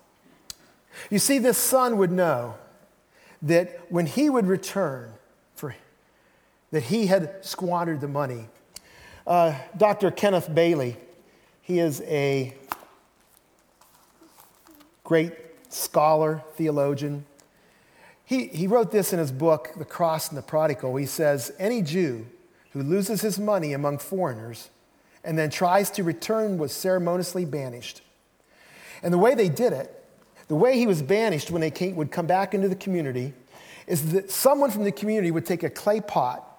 You 1.11 1.19
see, 1.19 1.41
this 1.41 1.59
son 1.59 1.99
would 1.99 2.13
know 2.13 2.55
that 3.43 3.81
when 3.89 4.07
he 4.07 4.31
would 4.31 4.47
return, 4.47 5.11
that 6.70 6.85
he 6.85 7.07
had 7.07 7.44
squandered 7.44 8.00
the 8.00 8.09
money. 8.09 8.48
Uh, 9.26 9.55
Dr. 9.76 10.11
Kenneth 10.11 10.52
Bailey, 10.52 10.96
he 11.62 11.79
is 11.79 12.00
a 12.02 12.55
great 15.05 15.33
scholar, 15.68 16.42
theologian. 16.55 17.24
He, 18.24 18.46
he 18.48 18.66
wrote 18.66 18.90
this 18.90 19.12
in 19.12 19.18
his 19.18 19.31
book, 19.31 19.70
The 19.76 19.85
Cross 19.85 20.31
and 20.31 20.38
the 20.38 20.42
Prodigal. 20.42 20.96
He 20.96 21.07
says, 21.07 21.52
Any 21.59 21.83
Jew 21.83 22.26
who 22.72 22.83
loses 22.83 23.20
his 23.20 23.38
money 23.38 23.72
among 23.72 23.98
foreigners 23.98 24.70
and 25.24 25.38
then 25.38 25.50
tries 25.50 25.90
to 25.90 26.05
return 26.05 26.59
was 26.59 26.72
ceremoniously 26.72 27.44
banished. 27.44 28.02
And 29.02 29.12
the 29.12 29.18
way 29.18 29.35
they 29.35 29.48
did 29.48 29.72
it, 29.72 30.05
the 30.48 30.55
way 30.55 30.79
he 30.79 30.87
was 30.87 31.02
banished 31.02 31.50
when 31.50 31.61
they 31.61 31.70
came, 31.70 31.96
would 31.96 32.11
come 32.11 32.26
back 32.26 32.55
into 32.55 32.68
the 32.68 32.76
community, 32.76 33.33
is 33.87 34.12
that 34.12 34.31
someone 34.31 34.70
from 34.70 34.85
the 34.85 34.92
community 34.92 35.31
would 35.31 35.46
take 35.46 35.62
a 35.62 35.70
clay 35.70 36.00
pot 36.00 36.56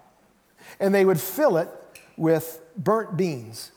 and 0.80 0.94
they 0.94 1.04
would 1.04 1.20
fill 1.20 1.56
it 1.56 1.68
with 2.16 2.60
burnt 2.76 3.16
beans. 3.16 3.72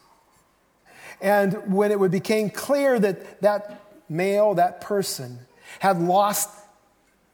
And 1.21 1.73
when 1.73 1.91
it 1.91 2.11
became 2.11 2.49
clear 2.49 2.99
that 2.99 3.41
that 3.41 3.81
male, 4.09 4.55
that 4.55 4.81
person, 4.81 5.39
had 5.79 6.01
lost 6.01 6.49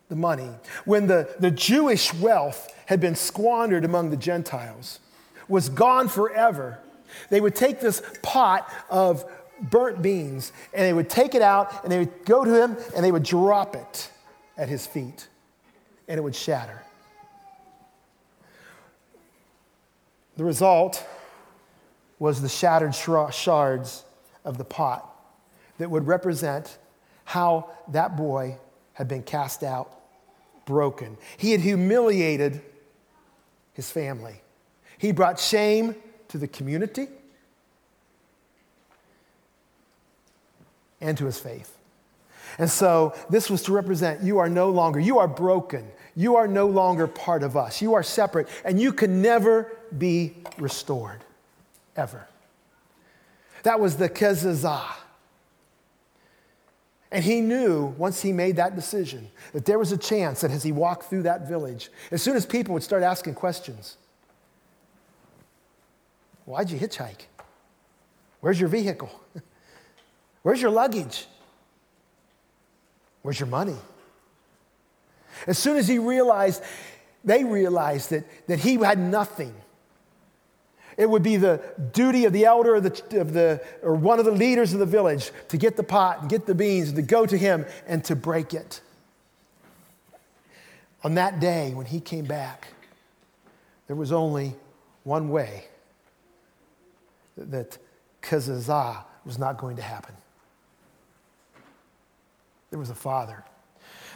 the 0.10 0.16
money, 0.16 0.50
when 0.86 1.08
the, 1.08 1.30
the 1.40 1.52
Jewish 1.52 2.14
wealth 2.14 2.74
had 2.86 3.00
been 3.00 3.16
squandered 3.16 3.86
among 3.86 4.10
the 4.10 4.18
Gentiles, 4.18 5.00
was 5.48 5.70
gone 5.70 6.10
forever, 6.10 6.80
they 7.30 7.42
would 7.42 7.56
take 7.56 7.80
this 7.80 8.02
pot 8.22 8.72
of 8.90 9.26
burnt 9.62 10.02
beans 10.02 10.52
and 10.74 10.84
they 10.84 10.94
would 10.94 11.10
take 11.10 11.34
it 11.34 11.42
out 11.42 11.84
and 11.84 11.92
they 11.92 12.00
would 12.00 12.26
go 12.26 12.44
to 12.44 12.62
him 12.62 12.78
and 12.96 13.04
they 13.04 13.12
would 13.12 13.24
drop 13.24 13.76
it 13.76 14.12
at 14.58 14.70
his 14.70 14.86
feet 14.86 15.28
and 16.08 16.18
it 16.18 16.22
would 16.22 16.36
shatter. 16.36 16.84
The 20.38 20.44
result 20.44 21.04
was 22.20 22.42
the 22.42 22.50
shattered 22.50 22.96
shards 22.96 24.04
of 24.46 24.58
the 24.58 24.64
pot 24.64 25.14
that 25.80 25.90
would 25.90 26.08
represent 26.08 26.78
how 27.26 27.72
that 27.90 28.16
boy 28.16 28.58
had 28.94 29.08
been 29.08 29.24
cast 29.24 29.64
out, 29.64 29.92
broken. 30.66 31.18
He 31.38 31.52
had 31.52 31.62
humiliated 31.62 32.62
his 33.74 33.92
family. 33.92 34.42
He 34.98 35.12
brought 35.12 35.40
shame 35.40 35.96
to 36.30 36.38
the 36.38 36.48
community 36.48 37.08
and 41.02 41.18
to 41.18 41.26
his 41.26 41.40
faith. 41.40 41.78
And 42.58 42.70
so 42.70 43.14
this 43.30 43.50
was 43.50 43.64
to 43.64 43.74
represent 43.74 44.24
you 44.24 44.40
are 44.40 44.50
no 44.50 44.70
longer, 44.70 45.00
you 45.00 45.20
are 45.20 45.28
broken. 45.28 45.92
You 46.18 46.38
are 46.38 46.48
no 46.48 46.66
longer 46.66 47.06
part 47.06 47.44
of 47.44 47.56
us. 47.56 47.80
You 47.80 47.94
are 47.94 48.02
separate, 48.02 48.48
and 48.66 48.82
you 48.82 48.92
can 48.92 49.22
never 49.22 49.72
be 49.96 50.34
restored, 50.58 51.24
ever. 51.96 52.28
That 53.62 53.80
was 53.80 53.98
the 53.98 54.10
kezazah. 54.10 54.96
And 57.12 57.24
he 57.24 57.40
knew 57.40 57.94
once 58.00 58.20
he 58.20 58.34
made 58.34 58.56
that 58.56 58.76
decision 58.76 59.30
that 59.54 59.66
there 59.66 59.78
was 59.78 59.92
a 59.92 59.98
chance 59.98 60.42
that 60.42 60.50
as 60.50 60.64
he 60.64 60.72
walked 60.72 61.04
through 61.04 61.22
that 61.24 61.48
village, 61.48 61.92
as 62.10 62.24
soon 62.24 62.36
as 62.36 62.48
people 62.48 62.74
would 62.74 62.84
start 62.84 63.04
asking 63.04 63.36
questions, 63.36 63.98
Why'd 66.46 66.72
you 66.72 66.80
hitchhike? 66.80 67.28
Where's 68.40 68.60
your 68.60 68.70
vehicle? 68.70 69.12
Where's 70.42 70.62
your 70.62 70.72
luggage? 70.72 71.28
Where's 73.22 73.40
your 73.40 73.48
money? 73.48 73.76
As 75.46 75.58
soon 75.58 75.78
as 75.78 75.88
he 75.88 76.00
realized, 76.00 76.64
they 77.24 77.44
realized 77.44 78.10
that, 78.12 78.48
that 78.48 78.60
he 78.60 78.76
had 78.76 78.98
nothing. 78.98 79.54
It 80.98 81.08
would 81.08 81.22
be 81.22 81.38
the 81.38 81.62
duty 81.94 82.26
of 82.26 82.34
the 82.34 82.46
elder 82.46 82.76
of 82.76 82.84
the, 82.84 83.22
of 83.22 83.34
the, 83.34 83.64
or 83.84 83.94
one 83.94 84.18
of 84.18 84.26
the 84.26 84.32
leaders 84.32 84.74
of 84.74 84.80
the 84.80 84.86
village 84.86 85.32
to 85.50 85.58
get 85.58 85.78
the 85.78 85.84
pot 85.84 86.22
and 86.22 86.30
get 86.30 86.48
the 86.48 86.56
beans 86.56 86.88
and 86.88 86.96
to 86.96 87.04
go 87.04 87.26
to 87.26 87.38
him 87.38 87.66
and 87.86 88.04
to 88.06 88.16
break 88.16 88.54
it. 88.54 88.82
On 91.04 91.14
that 91.14 91.40
day, 91.40 91.72
when 91.74 91.86
he 91.86 92.00
came 92.00 92.26
back, 92.26 92.70
there 93.86 93.96
was 93.96 94.12
only 94.12 94.56
one 95.04 95.30
way 95.30 95.66
that 97.38 97.78
kazazah 98.22 99.04
was 99.24 99.38
not 99.38 99.58
going 99.58 99.76
to 99.76 99.84
happen. 99.84 100.16
There 102.72 102.80
was 102.80 102.90
a 102.90 102.96
father. 102.96 103.44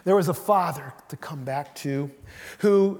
There 0.03 0.15
was 0.15 0.29
a 0.29 0.33
father 0.33 0.93
to 1.09 1.17
come 1.17 1.43
back 1.43 1.75
to 1.77 2.09
who 2.59 2.99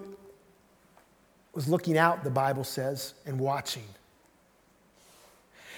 was 1.53 1.67
looking 1.67 1.97
out, 1.97 2.23
the 2.23 2.29
Bible 2.29 2.63
says, 2.63 3.13
and 3.25 3.39
watching. 3.39 3.83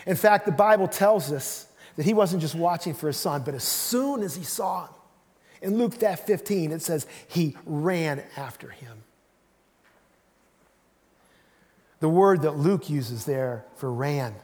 In 0.06 0.16
fact, 0.16 0.46
the 0.46 0.52
Bible 0.52 0.88
tells 0.88 1.32
us 1.32 1.68
that 1.96 2.06
he 2.06 2.14
wasn't 2.14 2.42
just 2.42 2.56
watching 2.56 2.94
for 2.94 3.08
his 3.08 3.18
son, 3.18 3.44
but 3.44 3.54
as 3.54 3.64
soon 3.64 4.22
as 4.22 4.36
he 4.36 4.44
saw 4.44 4.86
him, 4.86 4.94
in 5.62 5.78
Luke 5.78 6.00
that 6.00 6.28
15, 6.28 6.74
it 6.74 6.82
says 6.82 7.08
he 7.28 7.56
ran 7.66 8.22
after 8.36 8.70
him. 8.70 9.04
The 12.02 12.10
word 12.10 12.42
that 12.42 12.58
Luke 12.58 12.90
uses 12.90 13.24
there 13.24 13.64
for 13.78 13.92
ran 13.92 14.36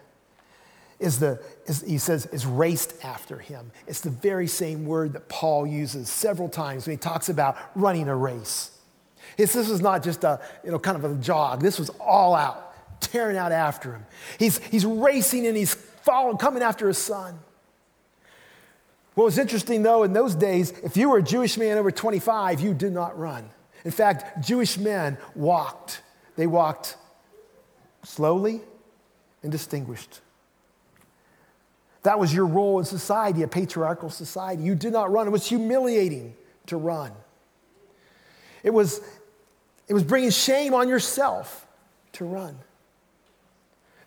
is 1.00 1.20
the, 1.20 1.42
is, 1.66 1.82
he 1.82 1.98
says, 1.98 2.26
is 2.28 2.46
raced 2.46 2.94
after 3.04 3.38
him. 3.38 3.72
It's 3.88 4.02
the 4.02 4.10
very 4.10 4.48
same 4.48 4.86
word 4.86 5.14
that 5.14 5.30
Paul 5.30 5.66
uses 5.66 6.10
several 6.10 6.50
times 6.50 6.86
when 6.86 6.96
he 6.96 6.98
talks 6.98 7.30
about 7.30 7.58
running 7.76 8.10
a 8.10 8.16
race. 8.16 8.72
It's, 9.38 9.54
this 9.54 9.70
was 9.70 9.82
not 9.82 10.04
just 10.04 10.24
a, 10.24 10.42
you 10.64 10.72
know, 10.72 10.80
kind 10.80 10.98
of 10.98 11.06
a 11.06 11.16
jog. 11.16 11.62
This 11.62 11.80
was 11.80 11.90
all 12.00 12.36
out, 12.36 13.02
tearing 13.02 13.38
out 13.38 13.52
after 13.52 13.94
him. 13.94 14.06
He's, 14.38 14.58
he's 14.58 14.86
racing 14.86 15.48
and 15.48 15.56
he's 15.56 15.74
following, 15.74 16.38
coming 16.38 16.64
after 16.64 16.88
his 16.88 16.98
son. 16.98 17.40
What 19.16 19.26
was 19.26 19.38
interesting 19.38 19.84
though, 19.84 20.04
in 20.04 20.14
those 20.14 20.36
days, 20.36 20.72
if 20.84 20.98
you 20.98 21.10
were 21.10 21.18
a 21.18 21.24
Jewish 21.24 21.58
man 21.58 21.78
over 21.78 21.92
25, 21.92 22.60
you 22.60 22.74
did 22.74 22.94
not 22.94 23.18
run. 23.18 23.50
In 23.86 23.92
fact, 23.92 24.46
Jewish 24.46 24.78
men 24.78 25.18
walked. 25.36 26.02
They 26.36 26.48
walked 26.48 26.98
slowly 28.04 28.62
and 29.44 29.52
distinguished. 29.52 30.22
That 32.04 32.20
was 32.20 32.34
your 32.34 32.46
role 32.46 32.80
in 32.80 32.86
society, 32.86 33.44
a 33.44 33.48
patriarchal 33.48 34.10
society. 34.10 34.64
You 34.64 34.76
did 34.76 34.94
not 34.94 35.12
run. 35.12 35.28
It 35.28 35.32
was 35.32 35.46
humiliating 35.46 36.34
to 36.68 36.78
run. 36.78 37.12
It 38.64 38.72
was, 38.72 39.02
it 39.88 39.94
was 39.94 40.04
bringing 40.04 40.30
shame 40.30 40.74
on 40.74 40.88
yourself 40.88 41.66
to 42.14 42.26
run. 42.26 42.58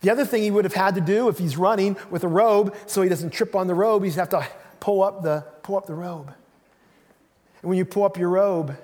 The 0.00 0.10
other 0.10 0.24
thing 0.24 0.42
he 0.42 0.50
would 0.50 0.64
have 0.64 0.74
had 0.74 0.94
to 0.96 1.00
do 1.00 1.28
if 1.28 1.38
he's 1.38 1.56
running 1.56 1.96
with 2.10 2.24
a 2.24 2.28
robe 2.28 2.74
so 2.86 3.02
he 3.02 3.08
doesn't 3.08 3.30
trip 3.30 3.54
on 3.54 3.66
the 3.66 3.74
robe, 3.74 4.04
he'd 4.04 4.14
have 4.14 4.30
to 4.30 4.46
pull 4.80 5.02
up 5.02 5.22
the, 5.22 5.44
pull 5.62 5.76
up 5.76 5.86
the 5.86 5.94
robe. 5.94 6.32
And 7.62 7.68
when 7.68 7.78
you 7.78 7.84
pull 7.84 8.04
up 8.04 8.18
your 8.18 8.28
robe, 8.28 8.76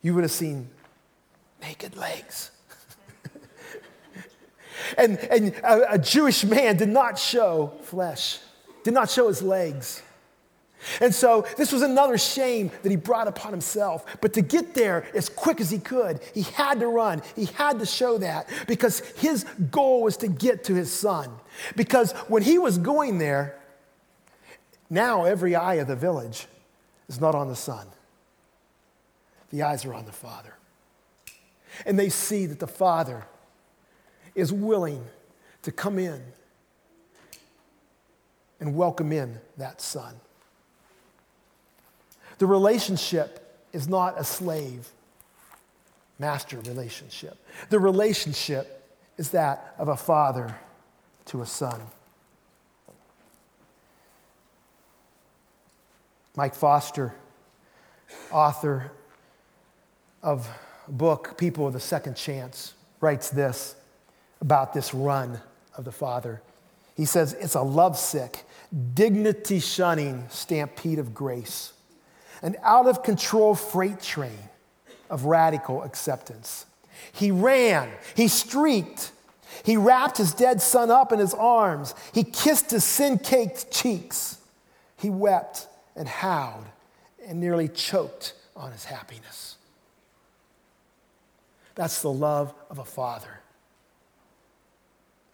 you 0.00 0.14
would 0.14 0.22
have 0.22 0.30
seen 0.30 0.68
naked 1.60 1.96
legs. 1.96 2.50
And, 4.98 5.18
and 5.18 5.54
a, 5.56 5.94
a 5.94 5.98
Jewish 5.98 6.44
man 6.44 6.76
did 6.76 6.88
not 6.88 7.18
show 7.18 7.72
flesh, 7.82 8.38
did 8.82 8.94
not 8.94 9.10
show 9.10 9.28
his 9.28 9.42
legs. 9.42 10.02
And 11.00 11.14
so 11.14 11.46
this 11.56 11.72
was 11.72 11.82
another 11.82 12.18
shame 12.18 12.70
that 12.82 12.90
he 12.90 12.96
brought 12.96 13.28
upon 13.28 13.52
himself. 13.52 14.04
But 14.20 14.34
to 14.34 14.42
get 14.42 14.74
there 14.74 15.06
as 15.14 15.28
quick 15.28 15.60
as 15.60 15.70
he 15.70 15.78
could, 15.78 16.20
he 16.34 16.42
had 16.42 16.80
to 16.80 16.86
run. 16.86 17.22
He 17.36 17.46
had 17.46 17.78
to 17.78 17.86
show 17.86 18.18
that 18.18 18.48
because 18.66 19.00
his 19.16 19.44
goal 19.70 20.02
was 20.02 20.16
to 20.18 20.28
get 20.28 20.64
to 20.64 20.74
his 20.74 20.92
son. 20.92 21.30
Because 21.76 22.12
when 22.28 22.42
he 22.42 22.58
was 22.58 22.78
going 22.78 23.18
there, 23.18 23.58
now 24.90 25.24
every 25.24 25.54
eye 25.54 25.74
of 25.74 25.88
the 25.88 25.96
village 25.96 26.46
is 27.08 27.20
not 27.20 27.34
on 27.34 27.48
the 27.48 27.56
son, 27.56 27.86
the 29.50 29.62
eyes 29.62 29.84
are 29.84 29.94
on 29.94 30.04
the 30.04 30.12
father. 30.12 30.54
And 31.86 31.98
they 31.98 32.08
see 32.08 32.46
that 32.46 32.60
the 32.60 32.66
father 32.66 33.24
is 34.34 34.52
willing 34.52 35.04
to 35.62 35.72
come 35.72 35.98
in 35.98 36.20
and 38.60 38.74
welcome 38.76 39.12
in 39.12 39.38
that 39.56 39.80
son. 39.80 40.14
The 42.38 42.46
relationship 42.46 43.40
is 43.72 43.88
not 43.88 44.18
a 44.18 44.24
slave 44.24 44.88
master 46.18 46.58
relationship. 46.60 47.36
The 47.70 47.78
relationship 47.78 48.88
is 49.16 49.30
that 49.30 49.74
of 49.78 49.88
a 49.88 49.96
father 49.96 50.56
to 51.26 51.42
a 51.42 51.46
son. 51.46 51.80
Mike 56.36 56.54
Foster, 56.54 57.14
author 58.32 58.90
of 60.22 60.48
a 60.88 60.92
book, 60.92 61.38
People 61.38 61.66
of 61.66 61.72
the 61.72 61.80
Second 61.80 62.16
Chance, 62.16 62.74
writes 63.00 63.30
this 63.30 63.76
about 64.44 64.74
this 64.74 64.92
run 64.92 65.40
of 65.76 65.84
the 65.84 65.92
Father. 65.92 66.42
He 66.94 67.06
says 67.06 67.32
it's 67.32 67.54
a 67.54 67.62
lovesick, 67.62 68.44
dignity 68.92 69.58
shunning 69.58 70.26
stampede 70.28 70.98
of 70.98 71.14
grace, 71.14 71.72
an 72.42 72.56
out 72.62 72.86
of 72.86 73.02
control 73.02 73.54
freight 73.54 74.00
train 74.02 74.38
of 75.08 75.24
radical 75.24 75.82
acceptance. 75.82 76.66
He 77.12 77.30
ran, 77.30 77.90
he 78.14 78.28
streaked, 78.28 79.12
he 79.64 79.76
wrapped 79.76 80.18
his 80.18 80.34
dead 80.34 80.60
son 80.60 80.90
up 80.90 81.10
in 81.10 81.18
his 81.18 81.34
arms, 81.34 81.94
he 82.12 82.22
kissed 82.22 82.70
his 82.70 82.84
sin 82.84 83.18
caked 83.18 83.70
cheeks, 83.70 84.38
he 84.98 85.08
wept 85.08 85.68
and 85.96 86.06
howled 86.06 86.66
and 87.26 87.40
nearly 87.40 87.68
choked 87.68 88.34
on 88.54 88.72
his 88.72 88.84
happiness. 88.84 89.56
That's 91.74 92.02
the 92.02 92.12
love 92.12 92.54
of 92.68 92.78
a 92.78 92.84
father. 92.84 93.40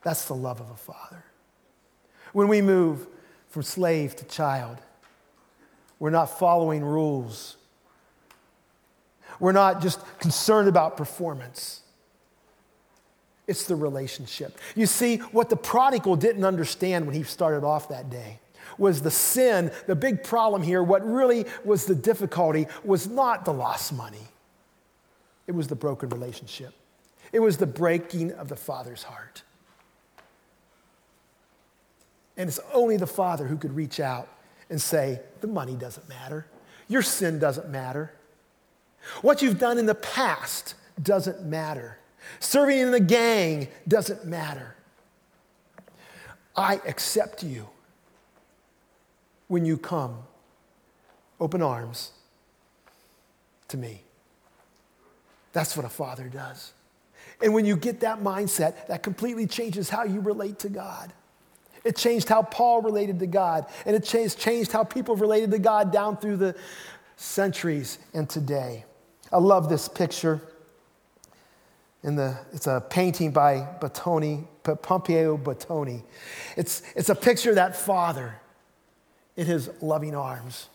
That's 0.03 0.27
the 0.27 0.35
love 0.35 0.61
of 0.61 0.71
a 0.71 0.77
father. 0.77 1.25
When 2.33 2.49
we 2.49 2.63
move 2.63 3.07
from 3.49 3.63
slave 3.63 4.17
to 4.17 4.25
child, 4.25 4.79
we're 5.99 6.11
not 6.11 6.39
following 6.39 6.83
rules. 6.83 7.57
We're 9.39 9.53
not 9.53 9.83
just 9.83 10.01
concerned 10.19 10.69
about 10.69 10.97
performance. 10.97 11.81
It's 13.47 13.65
the 13.65 13.77
relationship. 13.77 14.59
You 14.77 14.87
see, 14.87 15.17
what 15.17 15.51
the 15.51 15.57
prodigal 15.57 16.17
didn't 16.17 16.45
understand 16.45 17.07
when 17.07 17.15
he 17.15 17.25
started 17.25 17.65
off 17.65 17.89
that 17.89 18.09
day 18.09 18.39
was 18.79 19.03
the 19.03 19.11
sin, 19.11 19.73
the 19.87 19.97
big 19.97 20.23
problem 20.23 20.63
here, 20.63 20.83
what 20.83 21.05
really 21.05 21.45
was 21.65 21.85
the 21.85 21.95
difficulty 21.95 22.67
was 22.85 23.09
not 23.09 23.45
the 23.45 23.53
lost 23.53 23.93
money, 23.93 24.29
it 25.47 25.53
was 25.53 25.67
the 25.67 25.75
broken 25.75 26.09
relationship. 26.09 26.73
It 27.33 27.41
was 27.41 27.59
the 27.59 27.67
breaking 27.67 28.33
of 28.33 28.49
the 28.49 28.57
father's 28.57 29.05
heart. 29.05 29.43
And 32.41 32.49
it's 32.49 32.59
only 32.73 32.97
the 32.97 33.07
Father 33.07 33.47
who 33.47 33.59
could 33.59 33.77
reach 33.77 34.01
out 34.01 34.27
and 34.71 34.81
say, 34.81 35.21
The 35.43 35.47
money 35.47 35.75
doesn't 35.75 36.09
matter. 36.09 36.47
Your 36.89 37.03
sin 37.03 37.39
doesn't 37.39 37.69
matter. 37.69 38.15
What 39.21 39.43
you've 39.43 39.59
done 39.59 39.77
in 39.77 39.85
the 39.85 39.95
past 39.95 40.75
doesn't 41.03 41.45
matter. 41.45 41.99
Serving 42.39 42.79
in 42.79 42.93
the 42.93 43.01
gang 43.01 43.69
doesn't 43.87 44.25
matter. 44.25 44.75
I 46.57 46.81
accept 46.87 47.43
you 47.43 47.69
when 49.49 49.67
you 49.67 49.77
come 49.77 50.21
open 51.41 51.61
arms 51.61 52.13
to 53.69 53.77
me. 53.77 54.01
That's 55.53 55.77
what 55.77 55.85
a 55.85 55.91
father 55.91 56.31
does. 56.31 56.73
And 57.43 57.53
when 57.53 57.67
you 57.67 57.77
get 57.77 58.01
that 58.01 58.21
mindset, 58.21 58.87
that 58.87 59.03
completely 59.03 59.47
changes 59.47 59.91
how 59.91 60.05
you 60.05 60.21
relate 60.21 60.59
to 60.61 60.71
God. 60.71 61.13
It 61.85 61.97
changed 61.97 62.29
how 62.29 62.43
Paul 62.43 62.83
related 62.83 63.19
to 63.21 63.27
God, 63.27 63.67
and 63.87 63.97
it 63.97 64.05
changed, 64.05 64.39
changed 64.39 64.73
how 64.73 64.85
people 64.85 65.17
related 65.17 65.51
to 65.53 65.59
God 65.59 65.93
down 65.93 66.17
through 66.17 66.37
the 66.37 66.55
centuries 67.17 67.99
and 68.15 68.29
today. 68.29 68.85
I 69.33 69.39
love 69.39 69.69
this 69.69 69.89
picture. 69.89 70.41
In 72.03 72.17
the, 72.17 72.39
it's 72.53 72.67
a 72.67 72.83
painting 72.89 73.31
by 73.31 73.67
Bottoni, 73.81 74.47
Pompeo 74.63 75.37
Batoni. 75.37 76.03
It's, 76.57 76.83
it's 76.97 77.11
a 77.11 77.15
picture 77.15 77.51
of 77.51 77.57
that 77.57 77.77
father 77.77 78.37
in 79.37 79.47
his 79.47 79.71
loving 79.83 80.15
arms, 80.15 80.69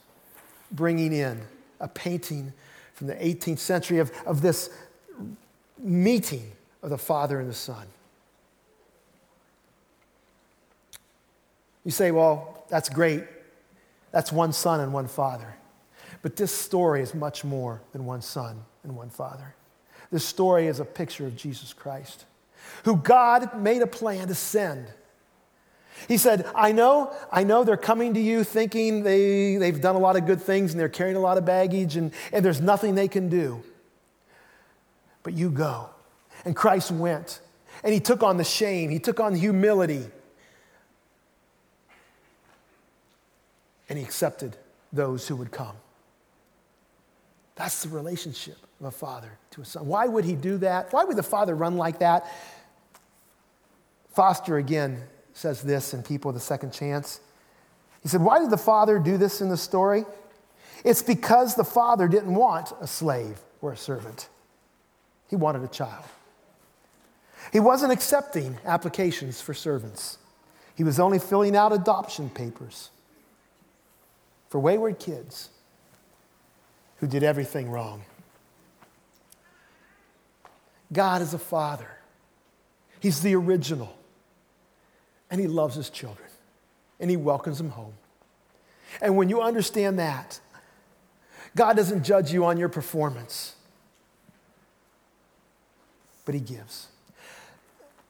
bringing 0.72 1.14
in 1.14 1.42
a 1.80 1.88
painting 1.88 2.54
from 2.94 3.08
the 3.08 3.16
18th 3.16 3.60
century 3.60 4.00
of, 4.00 4.12
of 4.26 4.42
this 4.42 4.70
meeting 5.80 6.52
of 6.82 6.90
the 6.90 6.98
father 6.98 7.40
and 7.40 7.50
the 7.50 7.54
son. 7.54 7.88
You 11.86 11.92
say, 11.92 12.12
well, 12.12 12.66
that's 12.70 12.90
great. 12.90 13.24
That's 14.12 14.32
one 14.32 14.52
son 14.52 14.82
and 14.82 14.92
one 14.92 15.08
father. 15.08 15.56
But 16.22 16.36
this 16.36 16.52
story 16.52 17.02
is 17.02 17.14
much 17.14 17.44
more 17.44 17.82
than 17.94 18.06
one 18.06 18.22
son 18.22 18.66
and 18.84 18.96
one 18.96 19.10
father. 19.10 19.56
This 20.12 20.26
story 20.26 20.68
is 20.68 20.80
a 20.80 20.86
picture 20.86 21.26
of 21.26 21.36
Jesus 21.36 21.74
Christ, 21.74 22.26
who 22.84 22.98
God 22.98 23.62
made 23.62 23.82
a 23.82 23.88
plan 23.88 24.28
to 24.28 24.36
send. 24.36 24.88
He 26.08 26.18
said, 26.18 26.46
I 26.56 26.72
know, 26.72 27.14
I 27.32 27.44
know 27.44 27.64
they're 27.64 27.78
coming 27.78 28.14
to 28.16 28.20
you 28.20 28.44
thinking 28.44 29.04
they, 29.04 29.58
they've 29.58 29.80
done 29.80 29.96
a 29.96 30.00
lot 30.00 30.16
of 30.16 30.26
good 30.26 30.42
things 30.42 30.72
and 30.72 30.80
they're 30.80 30.90
carrying 30.90 31.16
a 31.16 31.22
lot 31.22 31.38
of 31.38 31.46
baggage 31.46 31.96
and, 31.96 32.12
and 32.34 32.44
there's 32.44 32.62
nothing 32.62 32.96
they 32.96 33.08
can 33.08 33.30
do. 33.30 33.64
But 35.24 35.34
you 35.34 35.50
go. 35.50 35.90
And 36.44 36.56
Christ 36.56 36.92
went. 36.92 37.40
And 37.84 37.94
he 37.94 38.00
took 38.00 38.24
on 38.24 38.38
the 38.38 38.44
shame, 38.44 38.90
he 38.90 39.00
took 39.00 39.20
on 39.20 39.36
humility. 39.36 40.06
And 43.90 43.98
he 44.00 44.04
accepted 44.04 44.56
those 44.92 45.28
who 45.28 45.36
would 45.36 45.52
come. 45.52 45.76
That's 47.56 47.84
the 47.84 47.90
relationship 47.90 48.58
of 48.80 48.88
a 48.88 48.92
father 48.92 49.32
to 49.52 49.62
a 49.62 49.66
son. 49.66 49.88
Why 49.88 50.08
would 50.08 50.26
he 50.26 50.36
do 50.36 50.58
that? 50.58 50.92
Why 50.92 51.04
would 51.04 51.16
the 51.16 51.24
father 51.24 51.56
run 51.56 51.78
like 51.78 52.00
that? 52.00 52.28
Foster 54.14 54.58
again 54.58 55.04
says 55.34 55.62
this 55.62 55.94
in 55.94 56.04
People 56.04 56.30
of 56.30 56.36
the 56.36 56.42
Second 56.42 56.74
Chance. 56.74 57.20
He 58.02 58.10
said, 58.10 58.22
Why 58.22 58.40
did 58.40 58.50
the 58.50 58.58
father 58.58 59.00
do 59.00 59.18
this 59.18 59.42
in 59.42 59.50
the 59.50 59.58
story? 59.58 60.06
It's 60.84 61.02
because 61.02 61.56
the 61.56 61.64
father 61.64 62.08
didn't 62.08 62.34
want 62.34 62.72
a 62.80 62.88
slave 62.88 63.40
or 63.62 63.72
a 63.72 63.78
servant, 63.78 64.30
he 65.30 65.36
wanted 65.36 65.64
a 65.64 65.68
child. 65.68 66.06
He 67.54 67.60
wasn't 67.60 67.92
accepting 67.92 68.58
applications 68.66 69.40
for 69.40 69.54
servants, 69.54 70.18
he 70.76 70.84
was 70.84 71.00
only 71.00 71.20
filling 71.20 71.56
out 71.56 71.72
adoption 71.72 72.30
papers 72.30 72.90
for 74.48 74.60
wayward 74.60 75.00
kids 75.00 75.50
who 76.98 77.08
did 77.08 77.24
everything 77.24 77.70
wrong. 77.70 78.04
God 80.92 81.22
is 81.22 81.34
a 81.34 81.40
father, 81.40 81.90
He's 83.00 83.22
the 83.22 83.36
original, 83.36 83.98
and 85.30 85.42
He 85.42 85.48
loves 85.48 85.76
His 85.76 85.90
children, 85.90 86.30
and 87.00 87.10
He 87.10 87.18
welcomes 87.18 87.58
them 87.58 87.70
home. 87.70 87.94
And 89.02 89.18
when 89.18 89.30
you 89.30 89.42
understand 89.42 90.00
that, 90.00 90.40
God 91.56 91.76
doesn't 91.76 92.04
judge 92.04 92.32
you 92.32 92.46
on 92.46 92.58
your 92.58 92.70
performance, 92.70 93.56
but 96.24 96.36
He 96.36 96.42
gives. 96.42 96.88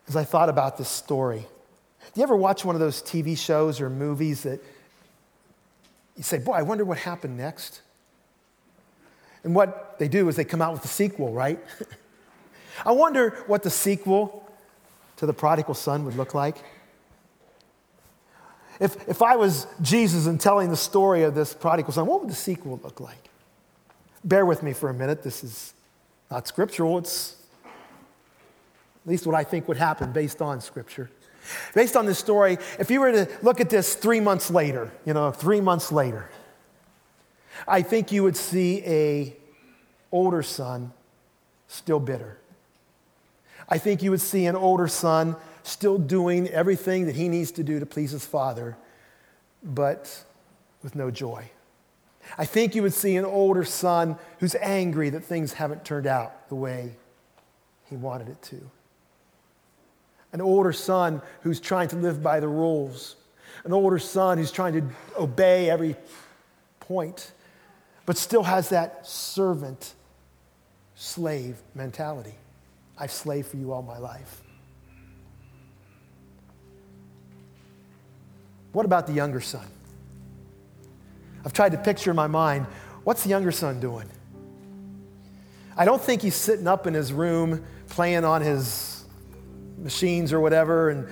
As 0.07 0.15
I 0.15 0.23
thought 0.23 0.49
about 0.49 0.77
this 0.77 0.89
story, 0.89 1.47
do 2.13 2.19
you 2.19 2.23
ever 2.23 2.35
watch 2.35 2.63
one 2.63 2.75
of 2.75 2.81
those 2.81 3.01
TV 3.01 3.37
shows 3.37 3.81
or 3.81 3.89
movies 3.89 4.43
that 4.43 4.61
you 6.15 6.23
say, 6.23 6.37
Boy, 6.37 6.53
I 6.53 6.61
wonder 6.61 6.85
what 6.85 6.97
happened 6.97 7.37
next? 7.37 7.81
And 9.43 9.53
what 9.53 9.99
they 9.99 10.07
do 10.07 10.27
is 10.27 10.35
they 10.35 10.43
come 10.43 10.61
out 10.61 10.73
with 10.73 10.83
a 10.85 10.89
sequel, 10.89 11.31
right? 11.31 11.59
I 12.85 12.91
wonder 12.91 13.43
what 13.47 13.63
the 13.63 13.69
sequel 13.69 14.49
to 15.17 15.25
the 15.25 15.33
prodigal 15.33 15.75
son 15.75 16.03
would 16.05 16.15
look 16.15 16.33
like. 16.33 16.57
If, 18.79 19.07
if 19.07 19.21
I 19.21 19.35
was 19.35 19.67
Jesus 19.81 20.25
and 20.25 20.41
telling 20.41 20.69
the 20.69 20.75
story 20.75 21.23
of 21.23 21.35
this 21.35 21.53
prodigal 21.53 21.93
son, 21.93 22.07
what 22.07 22.21
would 22.21 22.29
the 22.29 22.35
sequel 22.35 22.79
look 22.83 22.99
like? 22.99 23.29
Bear 24.23 24.45
with 24.45 24.63
me 24.63 24.73
for 24.73 24.89
a 24.89 24.93
minute. 24.93 25.23
This 25.23 25.43
is 25.43 25.73
not 26.29 26.47
scriptural, 26.47 26.97
it's 26.97 27.35
at 27.63 29.09
least 29.09 29.27
what 29.27 29.35
I 29.35 29.43
think 29.43 29.67
would 29.67 29.77
happen 29.77 30.11
based 30.11 30.41
on 30.41 30.59
scripture. 30.59 31.11
Based 31.73 31.95
on 31.95 32.05
this 32.05 32.19
story, 32.19 32.57
if 32.79 32.89
you 32.89 32.99
were 32.99 33.11
to 33.11 33.29
look 33.41 33.61
at 33.61 33.69
this 33.69 33.95
three 33.95 34.19
months 34.19 34.49
later, 34.49 34.91
you 35.05 35.13
know, 35.13 35.31
three 35.31 35.61
months 35.61 35.91
later, 35.91 36.29
I 37.67 37.81
think 37.81 38.11
you 38.11 38.23
would 38.23 38.37
see 38.37 38.83
a 38.85 39.35
older 40.11 40.43
son 40.43 40.91
still 41.67 41.99
bitter. 41.99 42.37
I 43.67 43.77
think 43.77 44.03
you 44.03 44.11
would 44.11 44.21
see 44.21 44.45
an 44.45 44.55
older 44.55 44.87
son 44.87 45.35
still 45.63 45.97
doing 45.97 46.47
everything 46.49 47.07
that 47.07 47.15
he 47.15 47.27
needs 47.27 47.51
to 47.53 47.63
do 47.63 47.79
to 47.79 47.85
please 47.85 48.11
his 48.11 48.25
father, 48.25 48.77
but 49.63 50.23
with 50.83 50.95
no 50.95 51.09
joy. 51.09 51.49
I 52.37 52.45
think 52.45 52.75
you 52.75 52.83
would 52.83 52.93
see 52.93 53.17
an 53.17 53.25
older 53.25 53.63
son 53.63 54.17
who's 54.39 54.55
angry 54.55 55.09
that 55.09 55.23
things 55.23 55.53
haven't 55.53 55.85
turned 55.85 56.07
out 56.07 56.49
the 56.49 56.55
way 56.55 56.95
he 57.89 57.95
wanted 57.95 58.29
it 58.29 58.41
to. 58.43 58.69
An 60.33 60.41
older 60.41 60.73
son 60.73 61.21
who's 61.41 61.59
trying 61.59 61.87
to 61.89 61.95
live 61.95 62.21
by 62.21 62.39
the 62.39 62.47
rules. 62.47 63.15
An 63.63 63.73
older 63.73 63.99
son 63.99 64.37
who's 64.37 64.51
trying 64.51 64.73
to 64.73 64.83
obey 65.17 65.69
every 65.69 65.95
point 66.79 67.31
but 68.05 68.17
still 68.17 68.43
has 68.43 68.69
that 68.69 69.07
servant 69.07 69.93
slave 70.95 71.57
mentality. 71.73 72.35
I've 72.97 73.11
slaved 73.11 73.47
for 73.47 73.57
you 73.57 73.73
all 73.73 73.81
my 73.81 73.97
life. 73.97 74.41
What 78.71 78.85
about 78.85 79.07
the 79.07 79.13
younger 79.13 79.41
son? 79.41 79.65
I've 81.43 81.53
tried 81.53 81.71
to 81.71 81.77
picture 81.77 82.09
in 82.11 82.15
my 82.15 82.27
mind 82.27 82.65
what's 83.03 83.23
the 83.23 83.29
younger 83.29 83.51
son 83.51 83.79
doing? 83.79 84.09
I 85.77 85.85
don't 85.85 86.01
think 86.01 86.21
he's 86.21 86.35
sitting 86.35 86.67
up 86.67 86.87
in 86.87 86.93
his 86.93 87.11
room 87.11 87.65
playing 87.89 88.23
on 88.23 88.41
his 88.41 88.94
machines 89.77 90.33
or 90.33 90.39
whatever. 90.39 90.89
And, 90.89 91.07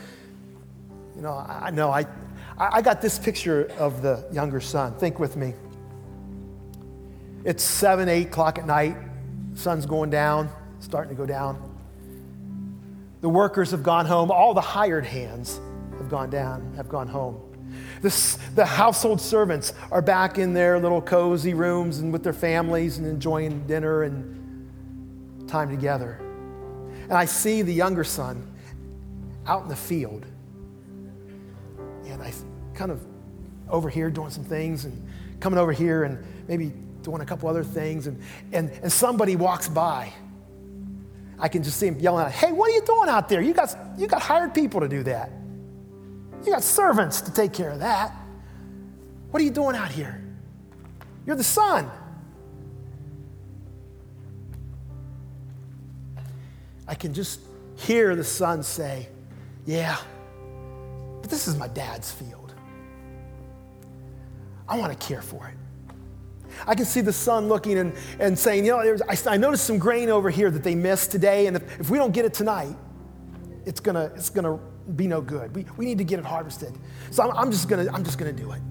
you 1.15 1.21
know, 1.21 1.33
I 1.33 1.69
know 1.71 1.89
I, 1.91 2.05
I 2.57 2.81
got 2.81 3.01
this 3.01 3.17
picture 3.19 3.71
of 3.77 4.01
the 4.01 4.25
younger 4.31 4.61
son. 4.61 4.95
Think 4.95 5.19
with 5.19 5.35
me. 5.35 5.53
It's 7.43 7.63
seven, 7.63 8.07
eight 8.07 8.27
o'clock 8.27 8.57
at 8.57 8.65
night. 8.65 8.95
Sun's 9.55 9.85
going 9.85 10.09
down, 10.09 10.49
starting 10.79 11.09
to 11.09 11.19
go 11.19 11.25
down. 11.25 11.69
The 13.21 13.29
workers 13.29 13.71
have 13.71 13.83
gone 13.83 14.05
home. 14.05 14.31
All 14.31 14.53
the 14.53 14.61
hired 14.61 15.05
hands 15.05 15.59
have 15.97 16.09
gone 16.09 16.29
down, 16.29 16.73
have 16.75 16.89
gone 16.89 17.07
home. 17.07 17.41
The, 18.01 18.37
the 18.55 18.65
household 18.65 19.21
servants 19.21 19.73
are 19.91 20.01
back 20.01 20.37
in 20.37 20.53
their 20.53 20.79
little 20.79 21.01
cozy 21.01 21.53
rooms 21.53 21.99
and 21.99 22.11
with 22.11 22.23
their 22.23 22.33
families 22.33 22.97
and 22.97 23.07
enjoying 23.07 23.65
dinner 23.65 24.03
and 24.03 25.47
time 25.47 25.69
together. 25.69 26.19
And 27.03 27.13
I 27.13 27.25
see 27.25 27.61
the 27.61 27.73
younger 27.73 28.03
son 28.03 28.52
out 29.45 29.63
in 29.63 29.69
the 29.69 29.75
field. 29.75 30.25
And 32.05 32.21
I 32.21 32.33
kind 32.73 32.91
of 32.91 33.05
over 33.69 33.89
here 33.89 34.09
doing 34.09 34.29
some 34.29 34.43
things 34.43 34.85
and 34.85 35.07
coming 35.39 35.59
over 35.59 35.71
here 35.71 36.03
and 36.03 36.23
maybe 36.47 36.73
doing 37.01 37.21
a 37.21 37.25
couple 37.25 37.49
other 37.49 37.63
things, 37.63 38.07
and, 38.07 38.21
and, 38.53 38.69
and 38.81 38.91
somebody 38.91 39.35
walks 39.35 39.67
by. 39.67 40.11
I 41.37 41.49
can 41.49 41.63
just 41.63 41.77
see 41.77 41.87
him 41.87 41.99
yelling 41.99 42.25
out, 42.25 42.31
Hey, 42.31 42.51
what 42.53 42.69
are 42.71 42.73
you 42.73 42.81
doing 42.85 43.09
out 43.09 43.27
there? 43.27 43.41
You 43.41 43.53
got, 43.53 43.75
you 43.97 44.07
got 44.07 44.21
hired 44.21 44.53
people 44.53 44.79
to 44.79 44.87
do 44.87 45.03
that. 45.03 45.29
You 46.45 46.51
got 46.51 46.63
servants 46.63 47.21
to 47.21 47.33
take 47.33 47.53
care 47.53 47.71
of 47.71 47.79
that. 47.79 48.13
What 49.31 49.41
are 49.41 49.45
you 49.45 49.51
doing 49.51 49.75
out 49.75 49.91
here? 49.91 50.23
You're 51.25 51.35
the 51.35 51.43
son. 51.43 51.89
I 56.87 56.95
can 56.95 57.13
just 57.13 57.39
hear 57.75 58.15
the 58.15 58.23
son 58.23 58.63
say, 58.63 59.07
Yeah, 59.65 59.97
but 61.21 61.29
this 61.29 61.47
is 61.47 61.57
my 61.57 61.67
dad's 61.67 62.11
field. 62.11 62.53
I 64.67 64.77
want 64.77 64.97
to 64.97 65.07
care 65.07 65.21
for 65.21 65.47
it. 65.47 65.55
I 66.67 66.75
can 66.75 66.85
see 66.85 67.01
the 67.01 67.13
son 67.13 67.47
looking 67.47 67.77
and, 67.77 67.93
and 68.19 68.37
saying, 68.37 68.65
you 68.65 68.71
know, 68.71 68.97
I, 69.09 69.17
I 69.27 69.37
noticed 69.37 69.65
some 69.65 69.79
grain 69.79 70.09
over 70.09 70.29
here 70.29 70.51
that 70.51 70.63
they 70.63 70.75
missed 70.75 71.11
today, 71.11 71.47
and 71.47 71.57
if, 71.57 71.79
if 71.79 71.89
we 71.89 71.97
don't 71.97 72.13
get 72.13 72.25
it 72.25 72.33
tonight, 72.33 72.75
it's 73.65 73.79
gonna, 73.79 74.11
it's 74.15 74.29
gonna 74.29 74.59
be 74.95 75.07
no 75.07 75.21
good. 75.21 75.55
We, 75.55 75.65
we 75.77 75.85
need 75.85 75.97
to 75.97 76.03
get 76.03 76.19
it 76.19 76.25
harvested. 76.25 76.73
So 77.11 77.23
I'm, 77.23 77.37
I'm 77.37 77.51
just 77.51 77.69
gonna, 77.69 77.91
I'm 77.91 78.03
just 78.03 78.17
gonna 78.17 78.33
do 78.33 78.51
it. 78.51 78.61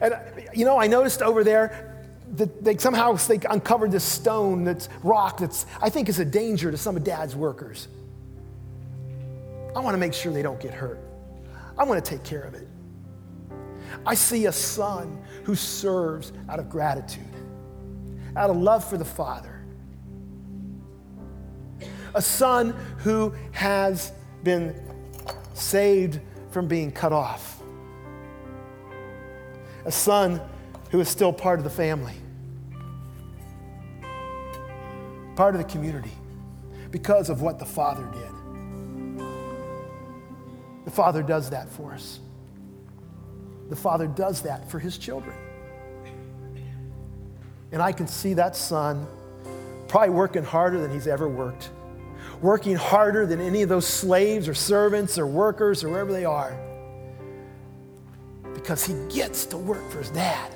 And 0.00 0.14
you 0.54 0.64
know, 0.64 0.78
I 0.78 0.88
noticed 0.88 1.22
over 1.22 1.44
there 1.44 1.88
that 2.34 2.64
they 2.64 2.76
somehow 2.76 3.12
they 3.14 3.38
uncovered 3.48 3.92
this 3.92 4.04
stone 4.04 4.64
that's 4.64 4.88
rock 5.02 5.38
that's 5.38 5.66
I 5.80 5.90
think 5.90 6.08
is 6.08 6.18
a 6.18 6.24
danger 6.24 6.70
to 6.70 6.76
some 6.76 6.96
of 6.96 7.04
dad's 7.04 7.36
workers. 7.36 7.88
I 9.74 9.80
want 9.80 9.94
to 9.94 9.98
make 9.98 10.12
sure 10.12 10.32
they 10.32 10.42
don't 10.42 10.60
get 10.60 10.74
hurt. 10.74 11.00
I 11.78 11.84
want 11.84 12.04
to 12.04 12.10
take 12.10 12.22
care 12.24 12.42
of 12.42 12.54
it. 12.54 12.68
I 14.04 14.14
see 14.14 14.46
a 14.46 14.52
son 14.52 15.22
who 15.44 15.54
serves 15.54 16.32
out 16.48 16.58
of 16.58 16.68
gratitude, 16.68 17.24
out 18.36 18.50
of 18.50 18.56
love 18.56 18.84
for 18.88 18.96
the 18.98 19.04
Father. 19.04 19.64
A 22.14 22.22
son 22.22 22.74
who 22.98 23.34
has 23.52 24.12
been 24.42 24.74
saved 25.54 26.20
from 26.50 26.68
being 26.68 26.92
cut 26.92 27.12
off. 27.12 27.62
A 29.84 29.92
son 29.92 30.40
who 30.90 31.00
is 31.00 31.08
still 31.08 31.32
part 31.32 31.58
of 31.58 31.64
the 31.64 31.70
family, 31.70 32.14
part 35.34 35.54
of 35.54 35.58
the 35.60 35.66
community, 35.66 36.12
because 36.90 37.30
of 37.30 37.40
what 37.40 37.58
the 37.58 37.64
Father 37.64 38.06
did. 38.12 38.41
The 40.92 40.96
Father 40.96 41.22
does 41.22 41.48
that 41.48 41.70
for 41.70 41.94
us. 41.94 42.20
the 43.70 43.76
Father 43.76 44.06
does 44.06 44.42
that 44.42 44.70
for 44.70 44.78
his 44.78 44.98
children. 44.98 45.34
And 47.72 47.80
I 47.80 47.92
can 47.92 48.06
see 48.06 48.34
that 48.34 48.54
son 48.54 49.06
probably 49.88 50.10
working 50.10 50.44
harder 50.44 50.78
than 50.78 50.90
he's 50.90 51.06
ever 51.06 51.26
worked, 51.26 51.70
working 52.42 52.76
harder 52.76 53.24
than 53.24 53.40
any 53.40 53.62
of 53.62 53.70
those 53.70 53.86
slaves 53.86 54.46
or 54.46 54.52
servants 54.52 55.18
or 55.18 55.26
workers 55.26 55.82
or 55.82 55.88
wherever 55.88 56.12
they 56.12 56.26
are, 56.26 56.54
because 58.52 58.84
he 58.84 58.92
gets 59.08 59.46
to 59.46 59.56
work 59.56 59.90
for 59.90 60.00
his 60.00 60.10
dad. 60.10 60.54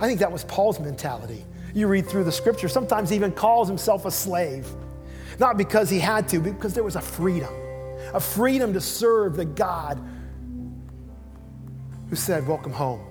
I 0.00 0.08
think 0.08 0.18
that 0.18 0.32
was 0.32 0.42
Paul's 0.42 0.80
mentality. 0.80 1.44
You 1.74 1.86
read 1.86 2.08
through 2.08 2.24
the 2.24 2.32
scripture, 2.32 2.66
sometimes 2.66 3.10
he 3.10 3.14
even 3.14 3.30
calls 3.30 3.68
himself 3.68 4.04
a 4.04 4.10
slave. 4.10 4.66
Not 5.38 5.56
because 5.56 5.88
he 5.88 6.00
had 6.00 6.28
to, 6.30 6.40
but 6.40 6.54
because 6.54 6.74
there 6.74 6.82
was 6.82 6.96
a 6.96 7.00
freedom, 7.00 7.54
a 8.14 8.20
freedom 8.20 8.72
to 8.72 8.80
serve 8.80 9.36
the 9.36 9.44
God 9.44 9.98
who 12.08 12.16
said, 12.16 12.46
Welcome 12.46 12.72
home. 12.72 13.06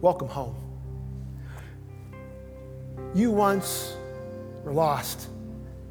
Welcome 0.00 0.28
home. 0.28 0.56
You 3.14 3.30
once 3.30 3.94
were 4.64 4.72
lost, 4.72 5.28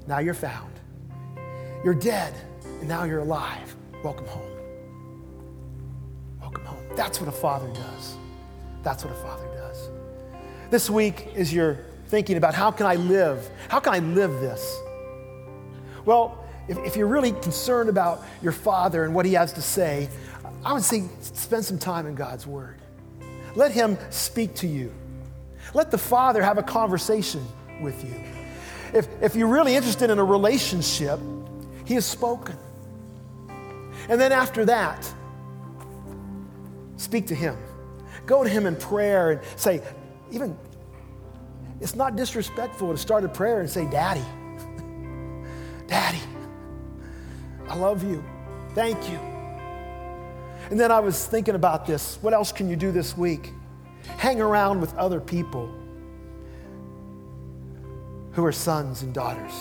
now 0.08 0.20
you're 0.20 0.34
found. 0.34 0.74
You're 1.84 1.94
dead, 1.94 2.34
and 2.64 2.88
now 2.88 3.04
you're 3.04 3.20
alive. 3.20 3.76
Welcome 4.04 4.26
home. 4.26 4.52
Welcome 6.42 6.66
home. 6.66 6.84
That's 6.96 7.20
what 7.20 7.30
a 7.30 7.34
father 7.34 7.68
does. 7.74 8.16
That's 8.84 9.04
what 9.04 9.14
a 9.14 9.18
father 9.18 9.46
does. 9.56 9.90
This 10.70 10.90
week, 10.90 11.28
as 11.36 11.54
you're 11.54 11.80
thinking 12.08 12.38
about 12.38 12.54
how 12.56 12.72
can 12.72 12.86
I 12.86 12.96
live, 12.96 13.50
how 13.68 13.80
can 13.80 13.94
I 13.94 14.00
live 14.00 14.32
this? 14.40 14.80
Well, 16.06 16.44
if, 16.70 16.78
if 16.86 16.96
you're 16.96 17.08
really 17.08 17.32
concerned 17.32 17.90
about 17.90 18.24
your 18.42 18.52
father 18.52 19.04
and 19.04 19.14
what 19.14 19.26
he 19.26 19.34
has 19.34 19.54
to 19.54 19.62
say, 19.62 20.08
I 20.64 20.74
would 20.74 20.84
say 20.84 21.04
spend 21.22 21.66
some 21.66 21.80
time 21.80 22.06
in 22.06 22.16
God's 22.16 22.46
Word. 22.46 22.78
Let 23.56 23.72
Him 23.72 23.98
speak 24.10 24.56
to 24.56 24.68
you. 24.68 24.94
Let 25.74 25.92
the 25.92 25.98
Father 25.98 26.42
have 26.42 26.58
a 26.58 26.64
conversation 26.64 27.46
with 27.82 28.04
you. 28.04 28.14
If, 28.94 29.08
if 29.22 29.36
you're 29.36 29.48
really 29.48 29.76
interested 29.76 30.10
in 30.10 30.20
a 30.20 30.24
relationship, 30.24 31.20
He 31.86 31.96
has 31.96 32.06
spoken. 32.06 32.56
And 34.08 34.20
then 34.20 34.32
after 34.32 34.66
that, 34.66 35.12
speak 36.98 37.28
to 37.28 37.36
Him. 37.36 37.58
Go 38.26 38.44
to 38.44 38.50
Him 38.50 38.66
in 38.66 38.76
prayer 38.76 39.32
and 39.32 39.42
say, 39.56 39.82
even, 40.32 40.58
it's 41.80 41.96
not 41.96 42.16
disrespectful 42.16 42.92
to 42.92 42.98
start 42.98 43.24
a 43.24 43.30
prayer 43.30 43.62
and 43.62 43.70
say, 43.70 43.90
Daddy, 43.90 44.26
Daddy, 45.88 46.20
I 47.70 47.76
love 47.76 48.04
you. 48.04 48.24
Thank 48.74 49.10
you. 49.10 49.20
And 50.72 50.80
then 50.80 50.92
I 50.92 51.00
was 51.00 51.26
thinking 51.26 51.56
about 51.56 51.86
this. 51.86 52.18
What 52.22 52.34
else 52.34 52.52
can 52.52 52.70
you 52.70 52.76
do 52.76 52.92
this 52.92 53.18
week? 53.18 53.54
Hang 54.18 54.42
around 54.42 54.82
with 54.82 54.94
other 54.96 55.20
people 55.20 55.74
who 58.32 58.46
are 58.46 58.52
sons 58.52 59.04
and 59.04 59.14
daughters. 59.14 59.54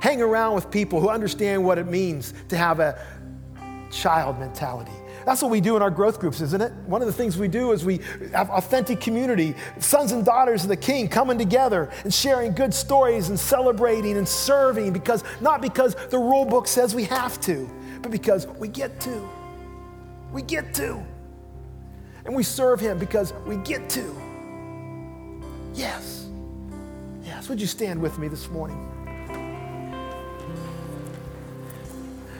Hang 0.00 0.20
around 0.20 0.54
with 0.54 0.70
people 0.70 1.00
who 1.00 1.08
understand 1.08 1.64
what 1.64 1.78
it 1.78 1.86
means 1.86 2.34
to 2.48 2.56
have 2.56 2.80
a 2.80 3.00
child 3.90 4.38
mentality. 4.38 4.92
That's 5.24 5.42
what 5.42 5.50
we 5.50 5.60
do 5.60 5.76
in 5.76 5.82
our 5.82 5.90
growth 5.90 6.18
groups, 6.18 6.40
isn't 6.40 6.60
it? 6.60 6.72
One 6.86 7.00
of 7.00 7.06
the 7.06 7.12
things 7.12 7.38
we 7.38 7.48
do 7.48 7.72
is 7.72 7.84
we 7.84 8.00
have 8.32 8.50
authentic 8.50 9.00
community, 9.00 9.54
sons 9.78 10.12
and 10.12 10.24
daughters 10.24 10.62
of 10.62 10.68
the 10.68 10.76
King 10.76 11.08
coming 11.08 11.38
together 11.38 11.90
and 12.04 12.12
sharing 12.12 12.52
good 12.52 12.74
stories 12.74 13.28
and 13.28 13.38
celebrating 13.38 14.16
and 14.16 14.28
serving 14.28 14.92
because 14.92 15.24
not 15.40 15.62
because 15.62 15.94
the 16.10 16.18
rule 16.18 16.44
book 16.44 16.66
says 16.66 16.94
we 16.94 17.04
have 17.04 17.40
to, 17.42 17.70
but 18.02 18.10
because 18.10 18.46
we 18.46 18.68
get 18.68 19.00
to. 19.00 19.28
We 20.32 20.42
get 20.42 20.74
to. 20.74 21.04
And 22.24 22.34
we 22.34 22.42
serve 22.42 22.80
Him 22.80 22.98
because 22.98 23.32
we 23.46 23.56
get 23.56 23.88
to. 23.90 24.14
Yes. 25.74 26.26
Yes. 27.22 27.48
Would 27.48 27.60
you 27.60 27.66
stand 27.66 28.00
with 28.00 28.18
me 28.18 28.28
this 28.28 28.48
morning? 28.48 28.91